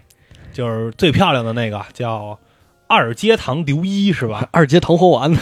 [0.52, 2.38] 就是最漂亮的那个叫
[2.86, 4.48] 二阶堂刘一，是吧？
[4.54, 5.34] 二阶堂红丸，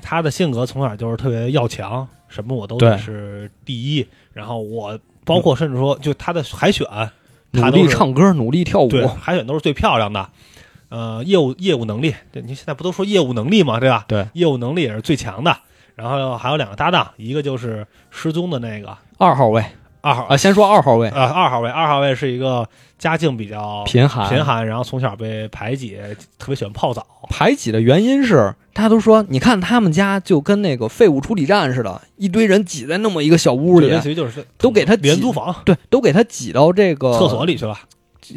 [0.00, 4.08] 她的性格从小就是特别要强，什么我都得是第一。
[4.32, 6.86] 然后我包括甚至说，就她的海选，
[7.50, 10.26] 努力她都是唱歌，努力跳舞，对，海选都是最漂亮的。
[10.88, 13.78] 呃，业务业务能力，对，你现在不都说业务能力嘛？
[13.78, 14.06] 对吧？
[14.08, 15.54] 对，业务能力也是最强的。
[15.94, 19.62] 然后还有两个搭档，一个就是失踪的那个二号位
[20.00, 22.68] 二号啊，先说二号位，啊二号位，二号位是一个
[22.98, 25.98] 家境比较贫寒，贫寒，然后从小被排挤，
[26.38, 27.06] 特别喜欢泡澡。
[27.28, 37.76] 排挤的原因是，大家都说，你看他们家就跟那个废物处理站似的，一堆人挤在那么一个小屋里就类，似于就是都给他挤廉租房对，都给他挤到这个厕所，里去了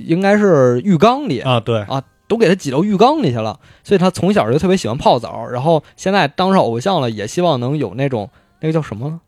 [0.06, 3.60] 应该是浴缸里，啊，对啊，都给他挤到浴缸里去了。
[3.84, 8.30] 所以他从小就特别喜欢泡澡，然后现在当上偶像了，也希望能有那种
[8.62, 9.20] 那个叫什么呢？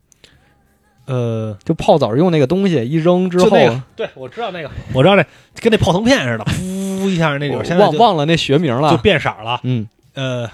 [1.06, 5.26] 呃，就泡澡用那个东西一扔之后，那个，对我知道那个，我知道那
[5.60, 8.97] 跟那泡腾片似的，噗一下那种，我现在忘忘了那学名了就。
[8.97, 9.60] 变色了。
[9.64, 10.49] 嗯，呃，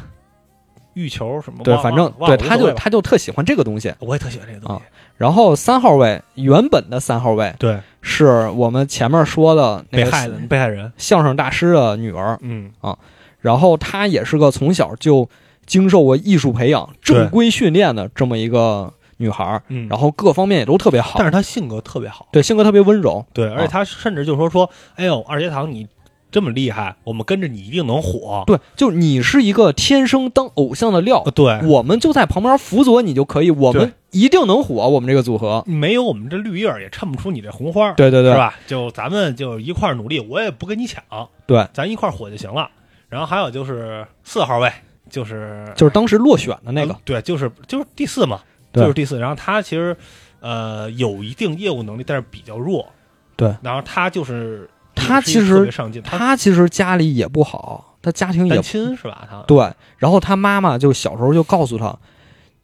[0.93, 3.93] 玉球什么，对，反正对他就他就特喜欢这个东西。
[3.99, 4.81] 我也特喜欢这个东西。
[5.17, 12.97] 然后三号位原本的三号位对，是我们前面说的那个被害的被害人，相声大师的女儿，嗯啊，
[13.41, 15.29] 然后她也是个从小就
[15.65, 19.87] 经受过艺术培养、正规训练的这么一个女孩儿，嗯。
[19.87, 21.15] 然后各方面也都特别好。
[21.17, 23.25] 但，是她性格特别好，对性格特别温柔。
[23.33, 25.87] 对，而且她甚至就说说，哎呦，二阶堂你
[26.31, 28.43] 这么厉害，我们跟着你一定能火。
[28.45, 34.87] 对，就你是一个天生当偶像的料呃，对，我们就在旁边辅佐你就可以，我们一定能火。
[34.87, 38.31] 我们这个组合，没有我们这绿叶儿也衬不出你这红花儿，对对对。
[38.31, 38.53] 是，吧？
[38.67, 41.03] 就咱们就一块儿努力，我也不跟你抢，
[41.47, 42.69] 对，咱一块儿火就行了。
[43.09, 44.71] 然后还有就是四号位，
[45.09, 46.93] 就是就是当时落选的那个。
[46.93, 49.19] 嗯，对，就是就是第四嘛，对就是第四。
[49.19, 49.95] 然后他其实
[50.39, 52.87] 呃有一定业务能力，但是比较弱。
[53.35, 59.27] 对，然后他就是他其实特别上进，他他其实家里也不好，他家庭也单亲是吧？
[59.29, 61.97] 他对，然后他妈妈就小时候就告诉他，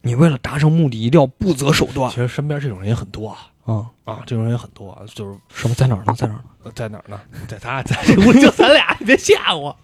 [0.02, 3.50] 你为了达成目的一定要不择手段其实身边这种人也很多啊。
[3.64, 6.14] 啊、啊，这种人也很多啊，就是什么在哪儿呢？
[6.16, 7.20] 在哪儿在哪儿呢？
[7.48, 9.76] 在咱在这屋里就咱俩，你别吓我。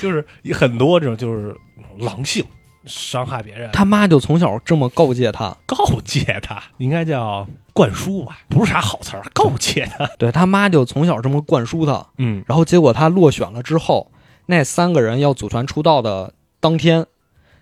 [0.00, 1.56] 就是很多这种就是
[1.98, 2.44] 狼性，
[2.84, 10.06] 伤害别人，他妈就从小这么告诫他，告诫他，应该叫灌输吧，不是啥好词儿，告诫他。
[10.18, 14.10] 对他妈就从小这么灌输他，嗯然后结果他落选了之后，
[14.46, 17.06] 那三个人要组团出道的当天，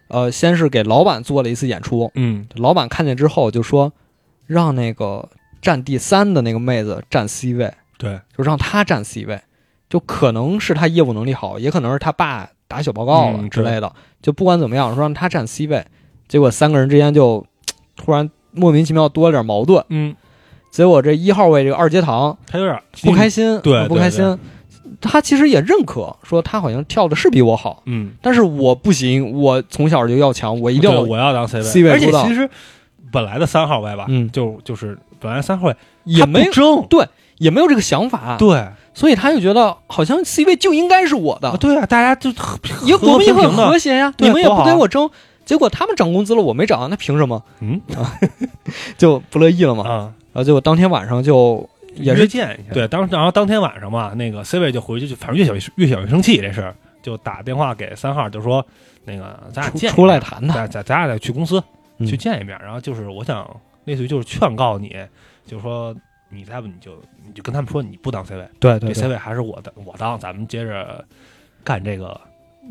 [0.09, 3.93] 呃，先是给老板做了一次演出，嗯，老板看见之后就说，
[4.47, 5.29] 让那个
[5.61, 9.41] 站第三的那个妹子站 C 位，对，就让她站 C 位，
[9.89, 13.93] 就可能是他业务能力好，也可能是他爸打小报告了嗯之类的，
[14.23, 15.85] 就不管怎么样，说让他站 C 位，
[16.29, 17.45] 结果三个人之间就
[17.97, 20.14] 突然莫名其妙多了点矛盾，嗯，
[20.71, 24.39] 结果这一号位这个二阶堂他有点不开心，对不开心。
[25.01, 32.49] 他其实也认可，说他好像跳的是比我好，嗯，但是我不行，我从小就要强，我一一定要我要当 C 位 C 位而且其实
[33.11, 36.87] 本来的三号位吧，嗯就就是本来三号位也没争，
[37.41, 38.68] 也没有这个想法，对。
[38.93, 41.49] 所以他就觉得好像 C 位就应该是我的。
[41.49, 45.09] 啊，，对啊，大家就和 也我们也很和谐呀，对你们也不给我争，
[45.45, 47.43] 结果他们涨工资了，我没涨，那凭什么？
[47.61, 47.80] 嗯？
[48.99, 49.84] 就不乐意了嘛。
[49.88, 52.74] 啊，然后结果当天晚上就也是约见一下。
[52.74, 58.64] 对，当然后当天晚上嘛，那个 C 位就回去就反正越想越越想越生气这事儿，就打电话给三号，就说
[59.05, 61.62] 那个咱俩出见出来谈谈，咱咱咱俩得去公司
[61.99, 62.07] 嗯。
[62.07, 63.49] 去见一面，然后就是我想
[63.84, 64.95] 类似于就是劝告你，
[65.47, 65.95] 就是说
[66.31, 66.93] 你再不你就
[67.26, 71.05] 你就跟他们说你不当 C 位，这对对 C，位还是我的我当，咱们接着
[71.62, 72.20] 干这个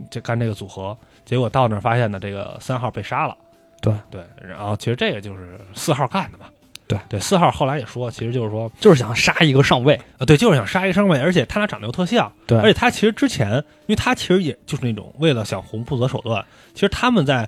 [0.09, 0.97] 这干这个组合。
[1.25, 3.37] 结果到那儿发现呢，这个三号被杀了。
[3.81, 6.45] 对对，然后其实这个就是四号干的嘛。
[6.87, 13.53] 对对，四号后来也说，其实就是说，就是想杀一个上位，啊，对，就是想杀一个上位，而且他俩长得又特像，对而且他其实之前，
[13.85, 16.43] 因为他其实也就是那种为了想红不择手段，
[16.73, 17.47] 其实他们在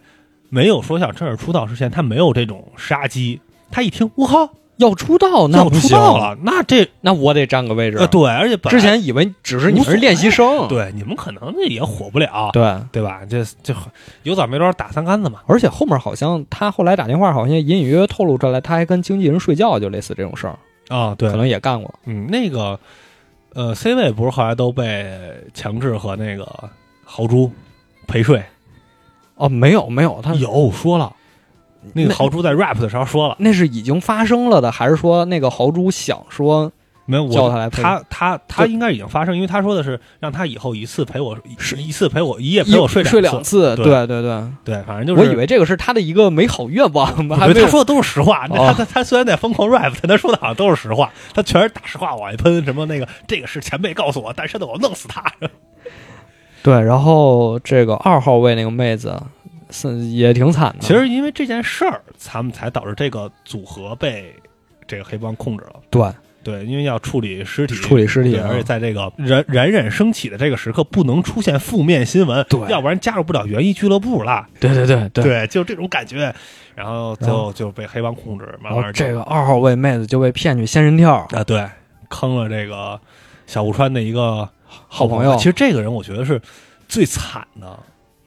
[0.50, 3.42] 没有说想正式出道之前，他没有这种杀机。
[3.72, 7.98] 他一听，我靠，要出道那要出不行道了，那这那我得占个位置。
[7.98, 13.22] 呃对，而且本来之前以为只是你们是练习生，对你们可能也火不了，对，对吧？
[13.30, 13.74] 这这
[14.24, 15.40] 有枣没枣打三竿子嘛。
[15.46, 20.58] 而且后面好像他后来打电话，好像隐隐约约透露出来，他还跟经纪人睡觉，就类似这种事儿，
[20.90, 21.94] 啊，对可，能也干过。
[22.06, 22.80] 嗯，那个
[23.54, 25.06] 呃，C 位不是后来都被
[25.54, 26.48] 强制和那个
[27.06, 27.52] 豪猪
[28.08, 28.44] 陪睡？
[29.36, 31.14] 哦，没有没有，他有说了，
[31.94, 36.72] 那个豪猪在 rap 的时候说了，那是已经发生了的，还是说那个豪猪想说
[37.06, 43.76] 没有我叫他来陪他他他应该已经发生，因为他说的是让他以后一次陪我是一次陪我一夜陪我睡睡两两次？
[43.76, 48.46] 对对对对，对，反正就是我以为这个是他的一个美好愿望吧， 他说的都是实话。
[48.50, 51.12] 哦他他他虽然在疯狂 rap，但他说的好像都是实话。
[51.34, 55.24] 他全是大实话往外喷，什么那个这个是前辈告诉我，但是呢，我弄死他。
[56.64, 56.80] 对。
[56.80, 59.20] 然后这个二号位那个妹子
[59.72, 64.36] 是也挺惨的，其实因为这件事儿，他们才导致这个组合被
[64.86, 65.76] 这个黑帮控制了。
[65.90, 66.08] 对
[66.44, 74.48] 对，因为要处理尸体，处理尸体而且在这个冉冉冉升起的这个时刻，不能出现负面新闻，对要不然加入不了园艺俱乐部了。
[74.60, 75.24] 对对对对。
[75.24, 76.34] 对，就这种感觉，
[76.74, 81.64] 然后最后就被黑帮控制，慢然后慢就这个二号位妹子就被骗去仙人跳，啊，对，
[82.10, 83.00] 坑了这个
[83.46, 86.42] 小户川的一个好朋友其实这个人我觉得是
[86.88, 87.80] 最惨的，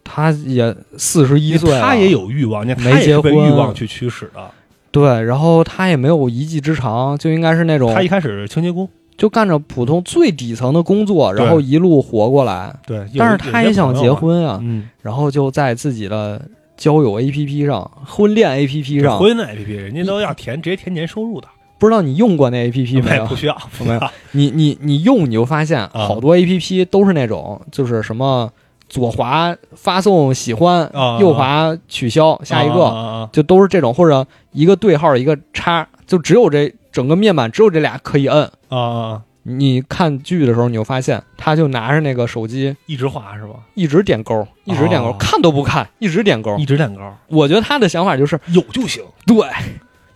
[0.05, 3.33] 她也四十一岁他也有欲望，没结婚。
[3.35, 4.51] 欲望去驱使的。
[4.93, 12.73] 对，然后他也没有一技之长，就应该是那种他一开始是清洁工，就干着普通最底层的工作，然后一路活过来。
[12.87, 14.63] 对，有但是他也想结，婚啊，
[15.03, 16.41] 然后就在自己的
[16.77, 21.49] 交友 APP 上、婚恋 APP 上，婚恋 APP 人家都要填直接填年收入的，
[21.81, 23.35] 不知道你用过那 APP 没有不？
[23.35, 24.01] 需要，不没有。
[24.31, 28.49] 你你你用你就发现好多 APP 都是那种就是什么
[28.89, 38.51] 左滑发送喜欢，啊右滑取消，下一个，就都是这种，或者一个对号一个叉，就只有这整个面板只有这俩可以摁。
[38.69, 39.23] 啊！
[39.47, 43.55] 你看剧的时候，你就发现他就拿着那个手机一直滑是吧？
[43.75, 46.65] 一直点勾，一直点勾，哦看都不看，一直点勾一。
[46.65, 49.37] 直点勾，我觉得他的想法就是有就行，对，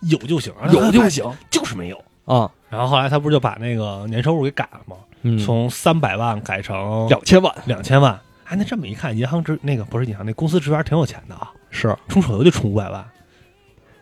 [0.09, 2.03] 有就行，有就行，就是没有。
[2.25, 4.95] 啊，然后后来他不是就把那个年收入给改了吗？
[5.21, 8.19] 嗯，从三百万改成两千万两千万。
[8.49, 13.05] 哎，那这么一看，银行职那个不是银行，那公司职员挺有钱的啊，是充手游就充五百万，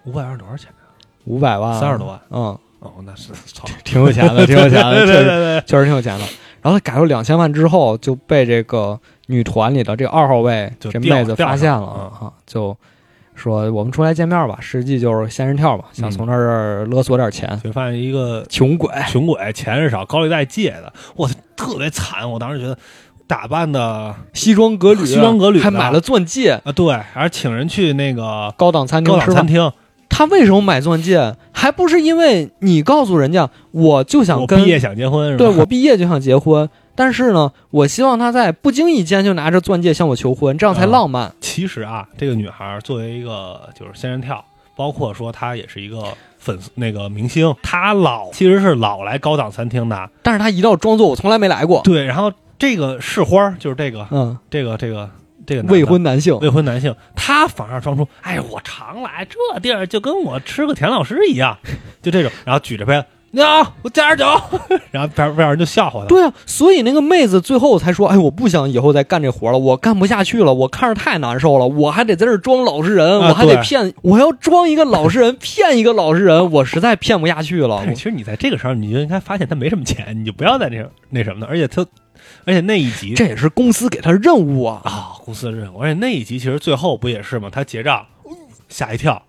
[0.05, 0.95] 五百万多少钱啊？
[1.25, 2.17] 五百万，三十多万。
[2.29, 6.25] 嗯，哦，那是 操，挺有钱的，挺有钱的， 对确实对对，确实挺有钱的。
[6.61, 12.75] 然后他改到两千万之后，就被这个女团里的这个二号位就这妹子发现了了啊，就
[13.35, 18.89] 说我们出来见面吧，实际就是仙人跳吧，想嗯从这儿勒索点钱，就发现一个穷鬼。
[19.09, 22.29] 穷鬼，钱是少，高利贷借的，我特别惨。
[22.29, 22.77] 我当时觉得
[23.27, 29.27] 打扮的西装革履，西装革履的还买了钻戒，啊，对，还是请人去那个高档餐厅吃饭。
[29.27, 29.71] 档餐厅，
[30.09, 31.35] 他为什么买钻戒？
[31.51, 35.35] 还不是因为你告诉人家，我就想跟我毕业想结婚？
[35.35, 41.33] 对我毕业就想结婚，但是呢，我希望他在不经意间就拿着钻戒向我求婚，这样才啊浪漫。
[41.41, 44.43] 其实啊，这个女孩作为一个就是仙人跳，
[44.77, 46.03] 包括说她也是一个
[46.37, 50.09] 粉丝那个明星，她老其实是老来高档餐厅的。
[50.23, 51.81] 但是她一定要装作我从来没来过。
[51.83, 55.09] 对，然后这个是花儿就是这个嗯，这个这个
[55.45, 61.57] 这个未婚男性，未婚男性，他反而装出，哎，我常来这地儿，就跟我吃个田老师一样，
[62.01, 64.41] 就这种，然后举着杯，你好，我加点酒，
[64.89, 66.07] 然后边边上人就笑话他。
[66.07, 73.61] 对啊，所以那个妹子最后才说：“哎，我不想以后再干这活了，我干不下去了，我看着太难受了，我还得在这儿装老实人，啊我还得对。
[73.61, 77.85] 骗，我要装一个老实人，骗一个老实人，我实在骗不下去了。
[77.93, 81.85] 其实你在这个时候，你就应该发现他没什么钱，你就不要在那那什么的，而且他，
[82.47, 84.81] 而且那一集这也是公司给他任务啊。
[84.85, 87.49] 啊，公司的任务，而且那一集其实最后不也是吗？
[87.51, 88.03] 他结账
[88.69, 89.21] 吓一跳，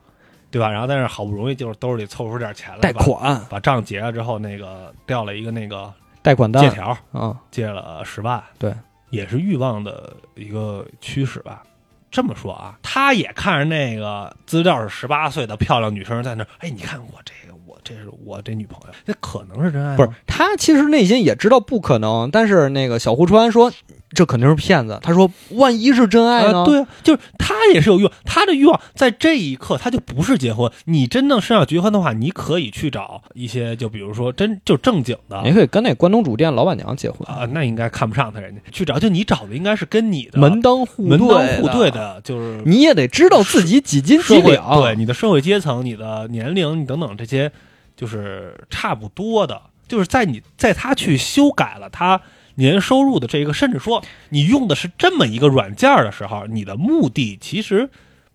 [0.51, 0.71] 对吧？
[0.71, 5.93] 然后但是好不容易就是兜里凑出点钱来，贷款，把账结了之后，那个掉了一个那个
[6.23, 8.73] 贷款单借条，啊，借了十万，对，
[9.11, 11.63] 也是欲望的一个驱使吧。
[12.11, 17.48] 这么说啊，他也看着那个资料是十八岁的漂亮女生在那，哎，你看我这个，我
[17.89, 19.97] 这是我这女朋友，那可能是真爱吗？
[19.97, 23.73] 不是他其实内心也知道不可能，但是那个小户川说
[24.11, 24.99] 这肯定是骗子。
[25.03, 26.61] 他说万一是真爱呢？
[26.61, 30.71] 啊，对啊，就是他也是有欲望，他的欲望在这一刻他就不是结婚。
[30.85, 44.59] 你真正是要结婚的话，你可以去找一些，就比如说真就正经的你可以跟那关东煮店老板娘结婚，啊，那应该看不上他人家去找，就你找的应该是跟你的门当户门当对户对的，就是你也得知道自己几斤几两。
[44.81, 47.51] 对你的社会阶层、你的年龄、你等等这些，
[47.99, 49.61] 就是差不多的。
[49.87, 52.23] 就是在你在他去修改了他
[52.55, 57.91] 年收入的这个，甚至说你用的是这么一个软件的时候，你的目的其实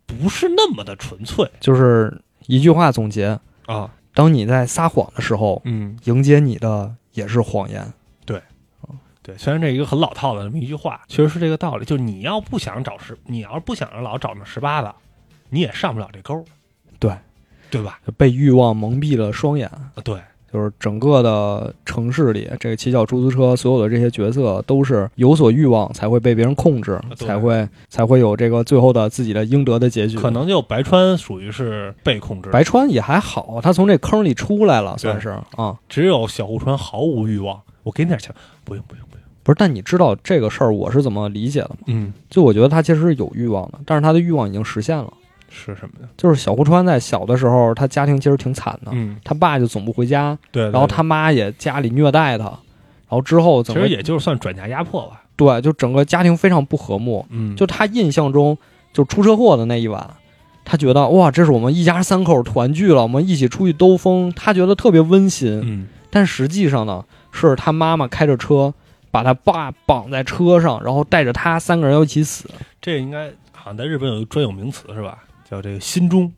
[0.05, 3.89] 不是那么的纯粹就是一句话总结：啊。
[4.13, 7.91] 当你在撒谎的时候，嗯，迎接你的也是谎言。
[9.25, 11.85] 对，虽然这一个很老套的这么一句话，确实是这个道理。
[11.85, 14.93] 就是你要不想找十，你要是不想让老找那十八的，
[15.49, 16.43] 你也上不了这钩，
[17.73, 17.99] 对，吧？
[18.15, 19.67] 被欲望蒙蔽了双眼。
[19.67, 20.15] 啊，对，
[20.51, 30.17] 就是整个的城市里，这个骑脚出租车所有的这些角色都是有所欲望，才会被别人控制，对才会才会有这个最后的自己的应得的结局。
[30.17, 35.75] 可能就白川属于是被控制，白川也还好，他从这坑里出来了，算是啊。
[35.89, 37.59] 只有小户川毫无欲望。
[37.81, 39.23] 我给你点钱，不用不用不用。
[39.43, 41.77] 不是，但你知道这个事儿我是怎么理解的吗？
[41.87, 45.11] 嗯，就我觉得他其实是有欲望的，但是他的欲望已经实现了。
[45.53, 46.09] 是什么呀？
[46.17, 50.63] 就是小户川在小的时候，他家庭其实挺惨的，嗯，他爸就总不回家，对。
[50.63, 55.21] 对然后他妈也家里虐待他，然后之后其怎么实也就是算转嫁压迫吧。
[55.35, 57.25] 对，就整个家庭非常不和睦。
[57.29, 58.57] 嗯就他印象中，
[58.91, 60.09] 就出车祸的那一晚，
[60.65, 65.61] 他觉得哇，这是我们一家三口团聚了，我们一起出去兜风，他觉得特别温馨。
[65.63, 68.73] 嗯，但实际上呢，是他妈妈开着车
[69.11, 72.49] 把他爸绑在车上，然后带着他三个人要一起死。
[72.81, 75.17] 这应该好像在日本有一个专有名词是吧？
[75.53, 76.33] 叫这个心中，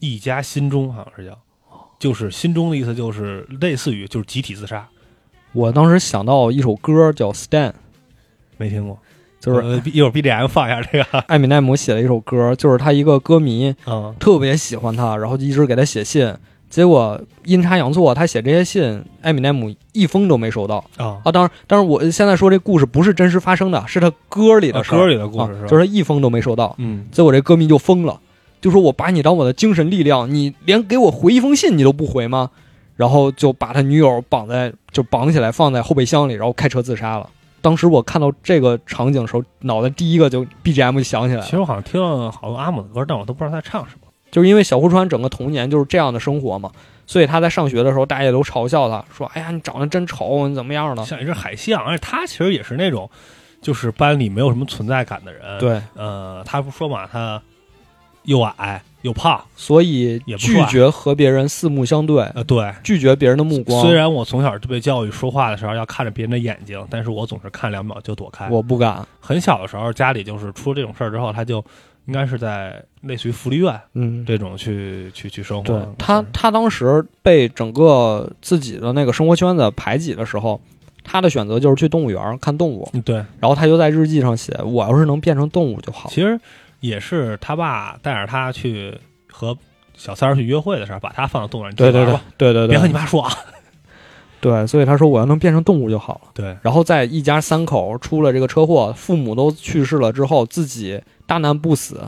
[0.00, 1.38] 一家心中好像是叫，
[2.00, 4.88] 就是心中的意思就是类似于就是集体自杀，
[5.52, 7.70] 我当时想到一首歌叫《Stand》，
[8.56, 8.98] 没听过，
[9.38, 16.34] 就是呃一会儿 BGM 放一下这个， 艾米奈姆写了一首歌，就是他一个歌迷嗯特别喜欢他，然后就一直给他写信。
[16.68, 20.84] 结果阴差阳错，他写这些信，艾米奈姆一封都没收到。
[20.96, 25.64] 啊，啊，当然，当然，我现在说这故事不是真实发生的，是他歌里的事啊歌里的故事是？
[25.64, 26.74] 啊就是他一封都没收到。
[26.78, 28.20] 嗯，结果这歌迷就疯了，
[28.60, 32.50] 就说我把你当我的精神力量，你连给我回一封信你都不回吗？
[32.96, 37.30] 然后就把他女友绑在就绑起来放在后备箱里，然后开车自杀了。
[37.60, 44.07] 当时我看到这个场景的时候，脑袋第一个就 BGM 就响起来了其，实我好像听了好多阿姆的歌，但我都不知道他在唱什么。
[44.30, 46.70] 就是因为小户川整个童年就是这样的生活嘛，
[47.06, 53.08] 所以他在上学的时候，大家也都嘲笑他，说：“哎呀，你长得真丑，你怎么样呢像一只海象，而且他其实也是那种，
[53.62, 57.40] 就是班里没有什么存在感的人。，？”对，呃，他不说嘛，他
[58.24, 62.70] 又矮又胖，所以也不拒绝和别人四目相对，呃，对。
[62.84, 63.82] 拒绝别人的目光。
[63.82, 68.46] 虽然我从小就被教育说话的时候要看着别人的眼睛，但是我总是看两秒就躲开。
[68.50, 71.64] 我不敢，很小的时候，家里就是出了这种事儿之后，他就
[72.08, 75.62] 应该是在类似于福利院嗯，这种去去去生活。
[75.62, 80.58] 对他，他当时被整个自己的那个生活圈子排挤的时候，
[81.04, 86.08] 他的选择就是去动物园看动物，嗯对，然后他就在日记上写：“我要是能变成动物就好。
[86.08, 86.40] 其实
[86.80, 88.96] 也是他爸带着他去
[89.30, 89.54] 和
[89.94, 92.06] 小三儿去约会的时候，把他放到动物园”对对
[92.38, 93.30] 对，别和你妈说啊。
[94.40, 96.30] 对，所以他说我要能变成动物就好了。
[96.34, 102.00] 对，然后在一家三口出了这个车祸，父母都去世了之后，自己大难不死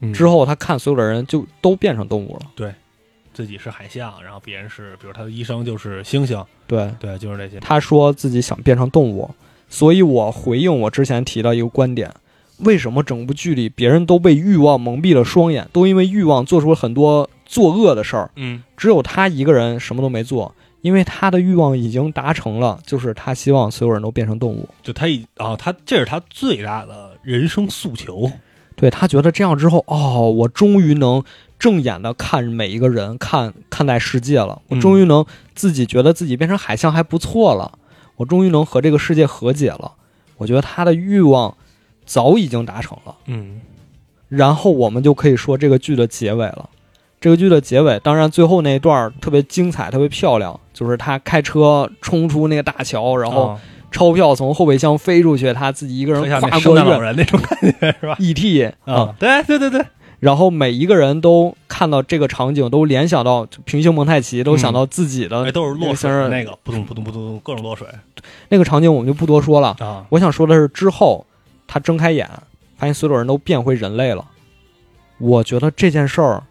[0.00, 2.50] 嗯之后，他看所有的人就都变成动物了。
[2.54, 2.72] 对
[3.32, 7.60] 自己是海象，然后别人是，比如他的医生就是猩猩，对，对，就是这些。
[7.60, 9.30] 他说自己想变成动物，
[9.68, 12.12] 所以我回应我之前提到一个观点：
[12.58, 24.68] 为什么整部剧里别人都被欲望蒙蔽了双眼，都因为欲望做出了很多作恶的事儿，嗯，只有他一个人什么都没做，因为他的欲望已经达成了，就是他希望所有人都变成动物。
[24.82, 28.30] 就他已啊，他这是他最大的人生诉求。
[28.76, 31.22] 对他觉得这样之后，哦，我终于能
[31.58, 34.62] 正眼的看每一个人，看看待世界了。
[34.68, 37.78] 我嗯终于能自己觉得自己变成海象还不错了，
[38.16, 39.92] 我终于能和这个世界和解了。
[40.38, 41.54] 我觉得他的欲望
[42.06, 43.14] 早已经达成了。
[43.26, 43.60] 嗯，
[44.30, 46.70] 然后我们就可以说这个剧的结尾了。
[47.20, 53.60] 这个剧的结尾，当然最后那一段特别精彩，特别漂亮，就是他开车冲出那个大桥，然后啊
[53.90, 58.16] 钞票从后备箱飞出去，他自己一个人特像那人那种感觉是吧？
[58.20, 58.72] E.T.
[58.84, 59.84] 啊，，对对对对，
[60.20, 67.86] 然后每一个人都看到这个场景，都联想到平行蒙太奇，都想到自己的、哎，都是落水那个的那个，扑通扑通扑通，各种落水
[68.48, 69.76] 那个场景，我们就不多说了。
[69.80, 70.06] 啊。
[70.08, 71.26] 我想说的是，之后
[71.66, 72.26] 他睁开眼，
[72.78, 74.24] 发现所有人都变回人类了。
[75.18, 76.42] 我觉得这件事儿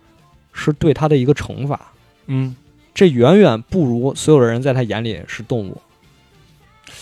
[0.60, 1.92] 是对他的一个惩罚，
[2.28, 2.56] 嗯，
[2.94, 5.82] 这远远不如所有的人在他眼里是动物。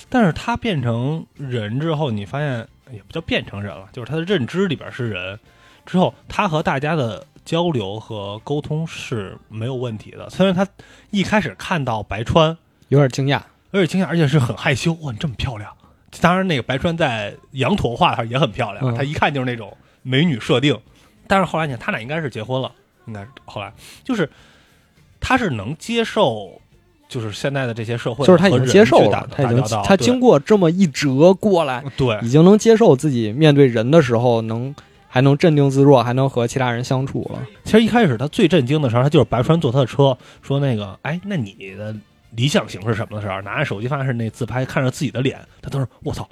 [0.10, 5.40] 但是他变成人之后，你发现也不叫变成人了，就是他的认知里边是人，
[5.86, 10.30] 之后他和大家的交流和沟通是没有问题的。
[10.30, 10.66] 虽然他
[11.10, 12.58] 一开始看到白川
[12.90, 15.74] 有点惊讶，有点惊讶，而且是很害羞，哇，你这么漂亮。
[16.22, 20.80] 当然，那个白川在羊驼画上也很漂亮，嗯她一看就是那种美女设定。
[21.28, 22.72] 但是后来你看，他俩应该是结婚了，
[23.08, 23.74] 应该是后来
[24.04, 24.30] 就是
[25.20, 26.62] 他是能接受，
[27.10, 34.76] 就是现在的这些社会，就是他已经接受了，他已经他经过这么一折过来，对已经能接受自己面对人的时候能
[35.08, 37.42] 还能镇定自若，还能和其他人相处了。
[37.64, 41.96] 其实一开始他最震惊的时候，他就是白川坐他的车，说那个，哎，那你的
[42.32, 46.30] 理想型是什么的时候，拿着手机发现是那自拍，看着自己的脸，他都是我操，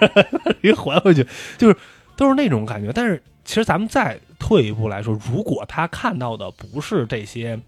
[0.62, 1.24] 一还回去，
[1.58, 1.76] 就是
[2.16, 2.90] 都是那种感觉。
[2.92, 7.58] 但是其实咱们再退一步来说，如果他看到的不是这些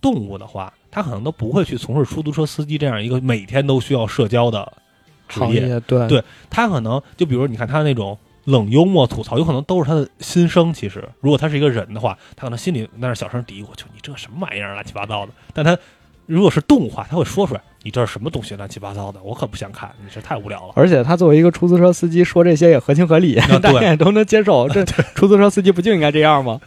[0.00, 4.70] 动物的话，他可能都不会去从事出租车司机这样一个每天都需要社交的
[5.28, 5.68] 职行业。
[5.68, 10.74] 业对对他可能就比如你看他那种冷幽默吐槽，有可能都是他的心声。
[10.74, 15.78] 其实，如果他是一个人的话，他可能心里在那小声嘀咕：“就你这什么玩意儿，乱七八糟的。”但他
[16.26, 20.72] 如果是动物化，他会说出来：“你这是什么东西，乱七八糟的，我可不想看，你这太无聊了。
[20.76, 24.68] 而且他作为一个出租车司机，说这些也合情合理，对大家也都能接受。
[24.68, 24.84] 这
[25.14, 26.60] 出租车司机不就应该这样吗？”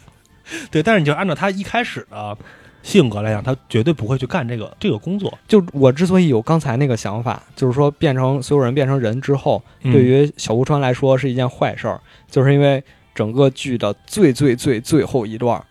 [0.72, 2.38] 对，但是你就按照他一开始的
[2.81, 5.38] 性格来讲，他绝对不会去干这个这个工作。
[5.48, 12.84] 就我之所以有刚才那个想法，就是说变成所有人变成人之后，嗯对于小吴川来说是一件坏事儿，就是因为
[13.15, 15.64] 整个剧的最最最最后一段儿，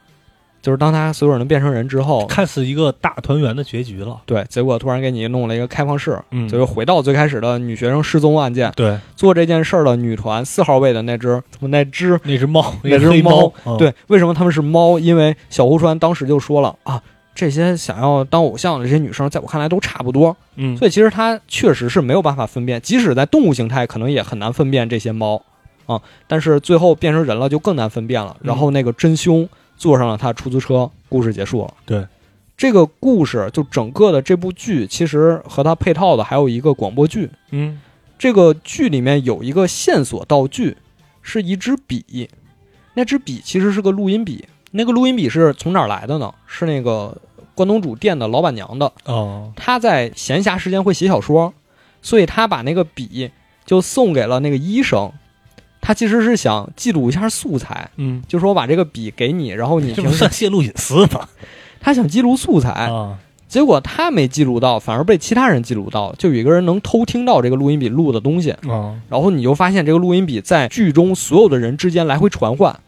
[0.63, 4.19] 就是当他所有人都变成人之后，看似一个大团圆的结局了。
[4.25, 14.99] 对，结果突然给你弄了一个开放式，嗯就是回到最开始的女学生失踪案件，对，做这件事儿的女团四号位的那只那只那只猫，那只黑猫，嗯，对，为什么他们是猫？
[14.99, 17.03] 因为小胡川当时就说了啊，
[17.35, 20.37] 这些想要当偶像的这些女生，在我看来都差不多。
[20.55, 25.43] 嗯，所以其实他确实是没有办法分辨，即使在动物形态，可能也很难分辨这些猫
[25.87, 26.01] 啊。
[26.29, 28.37] 但是最后变成人了，就更难分辨了。
[28.41, 29.49] 嗯然后那个真凶
[29.83, 31.75] 坐上了他出租车，故事结束了。
[31.85, 32.07] 对，
[32.57, 37.29] 这个故事就整个的这部剧，其实和它配套的还有一个广播剧。
[37.51, 37.81] 嗯
[38.17, 40.77] 这个剧里面有一个线索道具，
[41.21, 42.31] 是一支笔。
[42.95, 46.33] 那支笔其实是个录音笔，那个录音笔是从哪儿来的呢？
[46.47, 47.21] 是那个
[47.57, 48.93] 关东煮店的老板娘的。
[49.07, 51.53] 哦，她在闲暇时间会写小说，
[52.01, 53.33] 所以她把那个笔
[53.67, 55.13] 就送给了那个医生。
[55.85, 61.29] 他其实是想记录一下素材，嗯，就说我把这个笔给你，然后你这不平时算泄露隐私吗？
[61.81, 63.19] 他想记录素材，啊，
[63.49, 72.79] 结果他没记录到，反而被其他人记录到，就有一个人能偷听到这个录音笔录的东西，啊，然后你就发现这个录音笔在剧中所有的人之间来回传唤，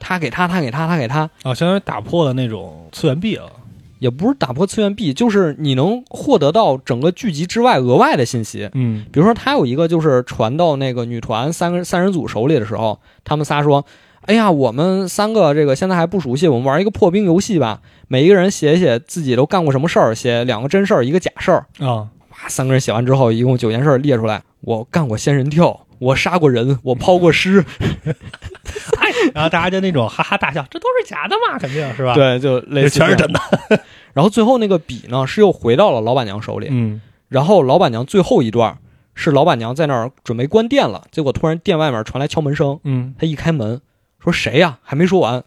[0.00, 3.52] 他给他，他给他，他给他，啊，相当于打破了那种次元壁了。
[3.98, 8.68] 也不是打破次元壁，就是你能获得到整个剧集之外额外的信息。
[8.74, 13.84] 嗯比如说，他有一个就是传到那个女团三个三人组手里的时候，他们仨说
[14.22, 17.80] ：“哎呀，我们三个这个现在还不熟悉，我们玩一个破冰游戏吧。
[18.08, 21.66] 每一个人写一写自己都干过什么事儿，写两个真事儿，一个假事儿。
[21.78, 24.42] 啊，哇，三个人写完之后，一共九件事儿列出来。
[24.60, 27.64] 我干过仙人跳，我杀过人，我抛过尸。
[29.34, 33.30] 然后大家就那种哈哈大笑，这都是假的嘛，肯定是吧？，对，就类似全是真。
[33.32, 33.40] 的。
[34.14, 36.68] 然后最后那个笔呢，是又回到了老板娘手里。
[36.70, 38.78] 嗯然后老板娘最后一段
[39.14, 42.80] 是老板娘在那儿准备关店了，结果突然店外面传来敲门声。
[42.84, 43.82] 嗯，她一开门，
[44.18, 44.78] 说谁呀？
[44.82, 45.44] 还没说完，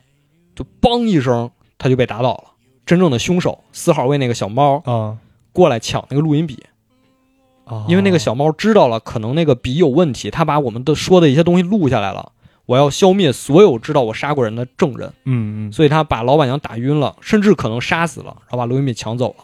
[0.55, 1.49] 就梆一声，
[1.79, 2.43] 她就被打倒了。
[2.85, 5.17] 真正的凶手四号位那个小猫啊
[5.53, 6.69] 过来抢那个录音笔，啊，
[7.87, 12.31] 因为那个小猫知道了可能那个笔有问题，他把我们的说的一些东西录下来了。
[12.67, 19.43] 我要消灭所有知道我杀过人的证人，嗯嗯，所以他把老板娘打晕了，甚至可能杀死了，然后把录音笔抢走了。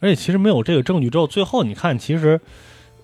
[0.00, 2.40] 而且其实没有这个证据之后，最后你看，其实，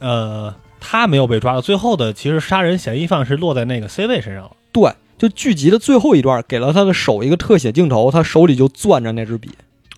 [0.00, 4.52] 呃，他没有被抓到，最后的其实杀人嫌疑犯是落在那个 C 位身上了。
[4.72, 9.50] 对，就剧集的最后一段给了他的手一个特写镜头，他手里就攥着那支笔，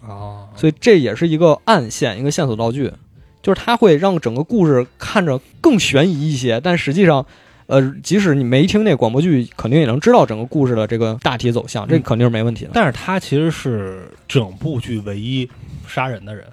[0.07, 2.93] 哦，所以这也是一个暗线，一个线索道具，
[3.45, 7.25] 就是它会让整个故事看着更悬疑一些，但实际上。
[7.66, 12.73] 呃，即使你没听那广播剧，肯定也能知道整个故事的这个大体走向，这嗯肯定是没问题的。
[12.75, 15.49] 但是他其实是整部剧唯一
[15.89, 16.45] 杀人的人。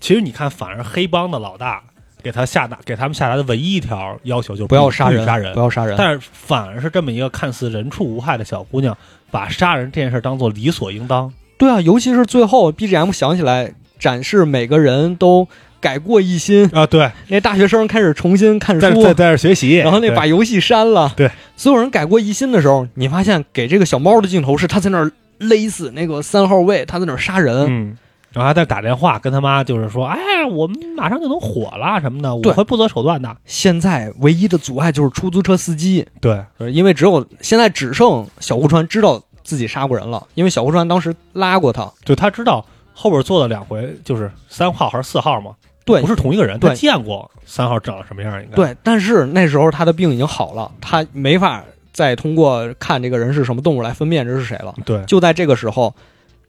[0.00, 1.82] 其实你看，反而黑帮的老大
[2.22, 5.60] 给他下达给他们下达的唯一一条要求就是不要杀人，杀人不。
[5.60, 5.96] 要杀人。
[5.96, 8.94] 但是反而是这么一个看似人畜无害的小姑娘，
[9.30, 11.32] 把杀人这件事当做理所应当。
[11.56, 15.48] 对啊，尤其是最后 BGM 响起来，展示每个人都
[15.84, 27.98] 改过一新，啊，对，那大学生开始重新看书，在在在这学习，然后那把游戏删了，对，所有人改过一新的时候，你发现给这个小猫的镜头是他在那儿勒死那个三号位，他在那儿杀人，嗯，
[28.32, 30.18] 然后还在打电话跟他妈，就是说，哎，
[30.50, 33.36] 我们马上就能火了什么的，我会不择手段的。
[33.44, 45.50] 现在唯一的阻碍就是出租车司机，对，呃因为只有现在只剩小户川知道自己杀过人了，因为小户川当时拉过他，就他知道后边坐了两回，就是三号还是四号嘛，
[45.84, 48.56] 对不是同一个人，对他见过三号长什么样，应该。
[48.56, 54.74] 对，但是那时候他的病已经好了，他没法再通过看这个人是什么动物来分辨这是谁了。
[54.84, 55.94] 对，就在这个时候，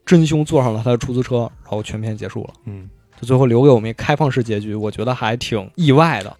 [0.05, 2.49] 真凶坐上了他的出租车，然后全片结束了。
[2.65, 2.89] 嗯，
[3.19, 6.35] 就最后留给我们一开放式结局，我觉得还挺意外的。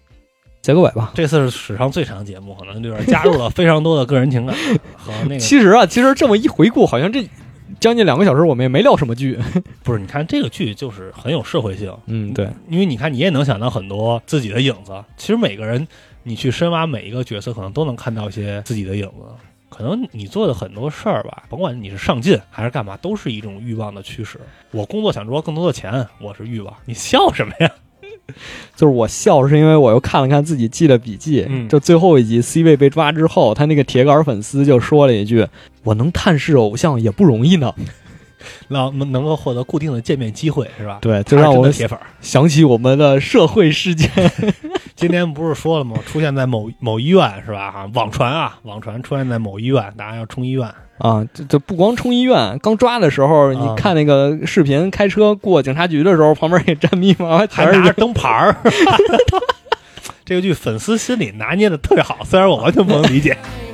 [0.62, 1.12] 结个尾吧。
[1.14, 4.56] 这次是史上最长节目，可能就是加入了非常多的个人情感
[4.96, 5.38] 和那个。
[5.38, 7.28] 其实啊，其实这么一回顾，好像这
[7.80, 9.38] 将近两个小时，我们也没聊什么剧。
[9.82, 14.92] 不是，你看这个剧就是很有社会性，嗯，对，因为你看你也能想到很多自己的影子。
[15.16, 15.86] 其实每个人
[16.22, 19.24] 你去深挖每一个角色，可能都能看到一些自己的影子。
[19.68, 24.40] 可能你做的很多事儿吧，甭管你是上进还是干嘛，都是一种欲望的驱使。
[24.70, 26.72] 我工作想赚更多的钱，我是欲望。
[26.86, 27.70] 你笑什么呀？
[28.74, 35.46] 就是我笑是因为我又看了看自己记的笔记，嗯就最后一集 C 位被抓之后，他那个铁杆粉丝就说了一句
[35.86, 37.72] ：“我能探视偶像也不容易呢。
[38.68, 40.98] 让能够获得固定的见面机会，是吧”？
[41.02, 42.06] 对，就让我们铁粉儿。
[42.20, 44.08] 想起我们的社会事件。
[44.94, 45.96] 今天不是说了吗？
[46.06, 47.72] 出现在某某医院是吧？
[47.72, 50.68] 哈，网传啊，网传出现在某医院，大家要冲医院。
[50.98, 58.56] 啊，这这不光冲医院，刚抓的时候，啊你看那个视频，开车过警察局的时候，旁边也站密码，还拿着灯牌儿。
[60.24, 63.36] 这个剧粉丝心里拿捏的特别好，虽然我完全不能理解。「